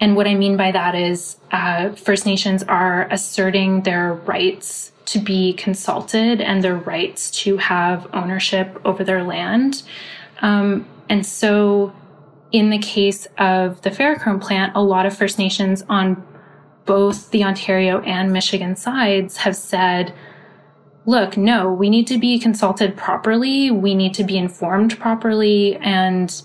and 0.00 0.16
what 0.16 0.26
I 0.26 0.34
mean 0.34 0.56
by 0.56 0.72
that 0.72 0.94
is 0.94 1.36
uh, 1.50 1.92
First 1.92 2.26
Nations 2.26 2.62
are 2.64 3.08
asserting 3.10 3.82
their 3.82 4.14
rights 4.14 4.92
to 5.06 5.18
be 5.18 5.54
consulted 5.54 6.40
and 6.40 6.62
their 6.62 6.76
rights 6.76 7.30
to 7.30 7.56
have 7.56 8.06
ownership 8.12 8.78
over 8.84 9.02
their 9.02 9.24
land. 9.24 9.82
Um, 10.40 10.86
and 11.08 11.24
so, 11.24 11.92
in 12.52 12.70
the 12.70 12.78
case 12.78 13.26
of 13.38 13.82
the 13.82 13.90
ferrochrome 13.90 14.40
plant, 14.40 14.74
a 14.74 14.82
lot 14.82 15.06
of 15.06 15.16
First 15.16 15.38
Nations 15.38 15.84
on 15.88 16.26
both 16.86 17.30
the 17.30 17.44
Ontario 17.44 18.00
and 18.00 18.32
Michigan 18.32 18.74
sides 18.74 19.36
have 19.38 19.54
said, 19.54 20.14
look, 21.04 21.36
no, 21.36 21.72
we 21.72 21.90
need 21.90 22.06
to 22.06 22.18
be 22.18 22.38
consulted 22.38 22.96
properly. 22.96 23.70
We 23.70 23.94
need 23.94 24.14
to 24.14 24.24
be 24.24 24.38
informed 24.38 24.98
properly. 24.98 25.76
And 25.76 26.42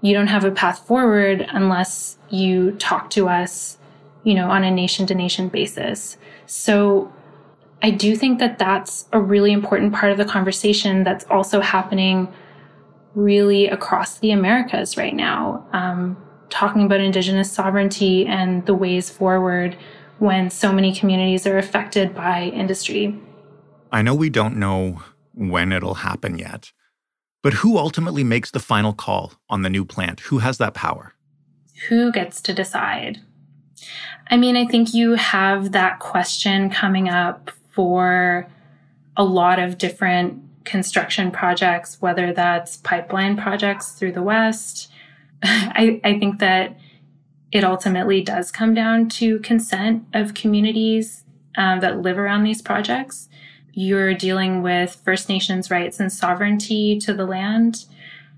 you 0.00 0.14
don't 0.14 0.26
have 0.28 0.44
a 0.44 0.50
path 0.50 0.86
forward 0.86 1.46
unless 1.50 2.18
you 2.30 2.72
talk 2.72 3.10
to 3.10 3.28
us, 3.28 3.78
you 4.24 4.34
know, 4.34 4.50
on 4.50 4.64
a 4.64 4.70
nation 4.70 5.06
to 5.06 5.14
nation 5.14 5.48
basis. 5.48 6.16
So 6.46 7.12
I 7.82 7.90
do 7.90 8.16
think 8.16 8.38
that 8.38 8.58
that's 8.58 9.06
a 9.12 9.20
really 9.20 9.52
important 9.52 9.92
part 9.94 10.12
of 10.12 10.18
the 10.18 10.24
conversation 10.24 11.04
that's 11.04 11.24
also 11.30 11.60
happening 11.60 12.28
really 13.18 13.66
across 13.66 14.18
the 14.18 14.30
Americas 14.30 14.96
right 14.96 15.14
now, 15.14 15.66
um, 15.72 16.16
talking 16.50 16.84
about 16.84 17.00
Indigenous 17.00 17.50
sovereignty 17.50 18.26
and 18.26 18.64
the 18.66 18.74
ways 18.74 19.10
forward 19.10 19.76
when 20.18 20.50
so 20.50 20.72
many 20.72 20.94
communities 20.94 21.46
are 21.46 21.58
affected 21.58 22.14
by 22.14 22.44
industry. 22.44 23.18
I 23.92 24.02
know 24.02 24.14
we 24.14 24.30
don't 24.30 24.56
know 24.56 25.02
when 25.34 25.72
it'll 25.72 25.94
happen 25.94 26.38
yet, 26.38 26.72
but 27.42 27.54
who 27.54 27.78
ultimately 27.78 28.24
makes 28.24 28.50
the 28.50 28.60
final 28.60 28.92
call 28.92 29.34
on 29.48 29.62
the 29.62 29.70
new 29.70 29.84
plant? 29.84 30.20
Who 30.20 30.38
has 30.38 30.58
that 30.58 30.74
power? 30.74 31.14
who 31.86 32.10
gets 32.12 32.40
to 32.42 32.52
decide? 32.52 33.20
I 34.30 34.36
mean, 34.36 34.56
I 34.56 34.66
think 34.66 34.92
you 34.92 35.14
have 35.14 35.72
that 35.72 36.00
question 36.00 36.70
coming 36.70 37.08
up 37.08 37.50
for 37.70 38.48
a 39.16 39.24
lot 39.24 39.58
of 39.58 39.78
different 39.78 40.42
construction 40.68 41.30
projects, 41.30 42.00
whether 42.00 42.32
that's 42.32 42.76
pipeline 42.76 43.36
projects 43.36 43.92
through 43.92 44.12
the 44.12 44.22
West. 44.22 44.90
I, 45.42 45.98
I 46.04 46.18
think 46.18 46.40
that 46.40 46.78
it 47.50 47.64
ultimately 47.64 48.20
does 48.20 48.52
come 48.52 48.74
down 48.74 49.08
to 49.08 49.38
consent 49.40 50.04
of 50.12 50.34
communities 50.34 51.24
um, 51.56 51.80
that 51.80 52.02
live 52.02 52.18
around 52.18 52.44
these 52.44 52.60
projects. 52.60 53.30
You're 53.72 54.12
dealing 54.12 54.62
with 54.62 55.00
First 55.04 55.28
Nations 55.30 55.70
rights 55.70 55.98
and 55.98 56.12
sovereignty 56.12 56.98
to 57.00 57.14
the 57.14 57.24
land. 57.24 57.86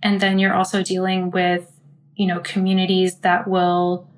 And 0.01 0.21
then 0.21 0.39
you're 0.39 0.55
also 0.55 0.85
dealing 0.85 1.33
with, 1.33 1.73
you 2.15 2.27
know, 2.27 2.39
communities 2.41 3.17
that 3.17 3.49
will 3.49 4.09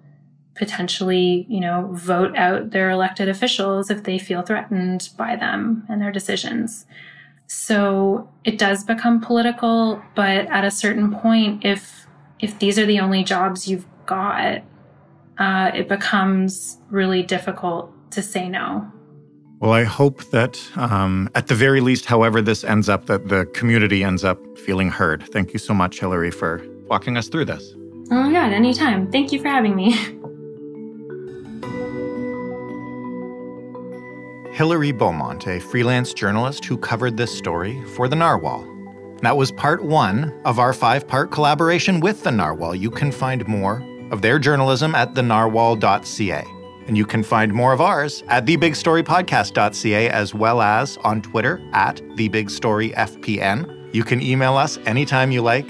potentially, 0.55 1.47
you 1.49 1.61
know, 1.61 1.89
vote 1.93 2.37
out 2.37 2.71
their 2.71 2.91
elected 2.91 3.29
officials 3.29 3.91
if 3.91 4.05
they 4.05 4.19
feel 4.19 4.43
threatened 4.43 5.09
by 5.17 5.35
them 5.35 5.85
and 5.89 6.03
their 6.03 6.13
decisions. 6.13 6.85
So 7.55 8.31
it 8.45 8.59
does 8.59 8.83
become 8.83 9.21
political, 9.21 10.03
but 10.15 10.47
at 10.47 10.65
a 10.65 10.71
certain 10.71 11.15
point, 11.15 11.67
if 11.67 12.07
if 12.41 12.59
these 12.59 12.79
are 12.79 12.87
the 12.87 12.99
only 12.99 13.23
jobs 13.23 13.69
you've 13.69 13.87
got, 14.07 14.63
uh, 15.37 15.71
it 15.75 15.87
becomes 15.87 16.79
really 16.89 17.23
difficult 17.23 17.93
to 18.13 18.23
say 18.23 18.49
no. 18.49 18.91
Well, 19.61 19.73
I 19.73 19.85
hope 19.85 20.25
that 20.31 20.59
um, 20.77 21.29
at 21.35 21.49
the 21.49 21.55
very 21.55 21.83
least, 21.83 22.07
however 22.07 22.41
this 22.41 22.65
ends 22.65 22.89
up, 22.89 23.05
that 23.07 23.29
the 23.29 23.45
community 23.53 24.03
ends 24.03 24.25
up 24.25 24.41
feeling 24.59 24.89
heard. 24.89 25.23
Thank 25.31 25.53
you 25.53 25.59
so 25.59 25.75
much, 25.75 26.01
Hilary, 26.01 26.31
for 26.31 26.67
walking 26.89 27.19
us 27.19 27.29
through 27.29 27.45
this. 27.45 27.75
Oh 28.11 28.23
my 28.23 28.33
God, 28.33 28.53
anytime. 28.53 29.13
Thank 29.13 29.31
you 29.31 29.41
for 29.41 29.49
having 29.49 29.77
me. 29.77 30.19
Hilary 34.63 34.93
Beaumont, 34.93 35.49
a 35.49 35.59
freelance 35.59 36.15
journalist 36.15 36.65
who 36.65 36.79
covered 36.79 37.17
this 37.17 37.37
story 37.37 37.83
for 37.97 38.07
The 38.07 38.15
Narwhal. 38.15 38.65
That 39.21 39.37
was 39.37 39.51
part 39.51 39.83
one 39.83 40.33
of 40.45 40.61
our 40.61 40.73
five 40.73 41.09
part 41.09 41.33
collaboration 41.33 41.99
with 41.99 42.23
The 42.23 42.31
Narwhal. 42.31 42.77
You 42.77 42.89
can 42.89 43.11
find 43.11 43.45
more 43.49 43.83
of 44.13 44.23
their 44.23 44.39
journalism 44.39 44.95
at 44.95 45.15
thenarwhal.ca. 45.15 46.45
And 46.87 46.97
you 46.97 47.05
can 47.05 47.25
find 47.25 47.53
more 47.53 47.73
of 47.73 47.81
ours 47.81 48.23
at 48.29 48.47
thebigstorypodcast.ca 48.47 50.09
as 50.11 50.33
well 50.33 50.63
as 50.63 50.97
on 50.99 51.23
Twitter 51.23 51.61
at 51.73 51.97
thebigstoryfpn. 51.97 53.93
You 53.93 54.05
can 54.05 54.23
email 54.23 54.57
us 54.57 54.79
anytime 54.87 55.33
you 55.33 55.43
like. 55.43 55.67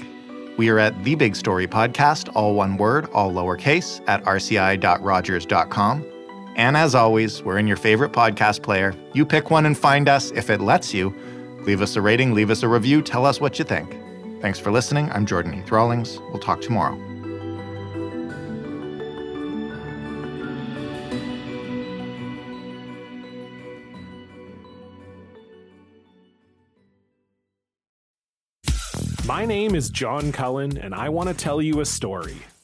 We 0.57 0.69
are 0.69 0.77
at 0.77 1.03
The 1.03 1.15
Big 1.15 1.35
Story 1.35 1.65
Podcast, 1.65 2.29
all 2.35 2.53
one 2.53 2.77
word, 2.77 3.09
all 3.11 3.31
lowercase, 3.31 4.03
at 4.05 4.23
rci.rogers.com. 4.25 6.12
And 6.55 6.77
as 6.77 6.93
always, 6.93 7.41
we're 7.41 7.57
in 7.57 7.67
your 7.67 7.77
favorite 7.77 8.11
podcast 8.11 8.61
player. 8.61 8.93
You 9.13 9.25
pick 9.25 9.49
one 9.49 9.65
and 9.65 9.77
find 9.77 10.07
us 10.07 10.31
if 10.31 10.49
it 10.49 10.61
lets 10.61 10.93
you. 10.93 11.13
Leave 11.61 11.81
us 11.81 11.95
a 11.95 12.01
rating, 12.01 12.33
leave 12.33 12.49
us 12.49 12.61
a 12.61 12.67
review, 12.67 13.01
tell 13.01 13.25
us 13.25 13.41
what 13.41 13.57
you 13.57 13.65
think. 13.65 13.97
Thanks 14.41 14.59
for 14.59 14.71
listening. 14.71 15.09
I'm 15.11 15.25
Jordan 15.25 15.53
Heath 15.53 15.71
Rawlings. 15.71 16.19
We'll 16.29 16.39
talk 16.39 16.61
tomorrow. 16.61 16.95
My 29.25 29.45
name 29.45 29.73
is 29.73 29.89
John 29.89 30.31
Cullen, 30.31 30.77
and 30.77 30.93
I 30.93 31.09
want 31.09 31.29
to 31.29 31.35
tell 31.35 31.61
you 31.61 31.79
a 31.79 31.85
story. 31.85 32.35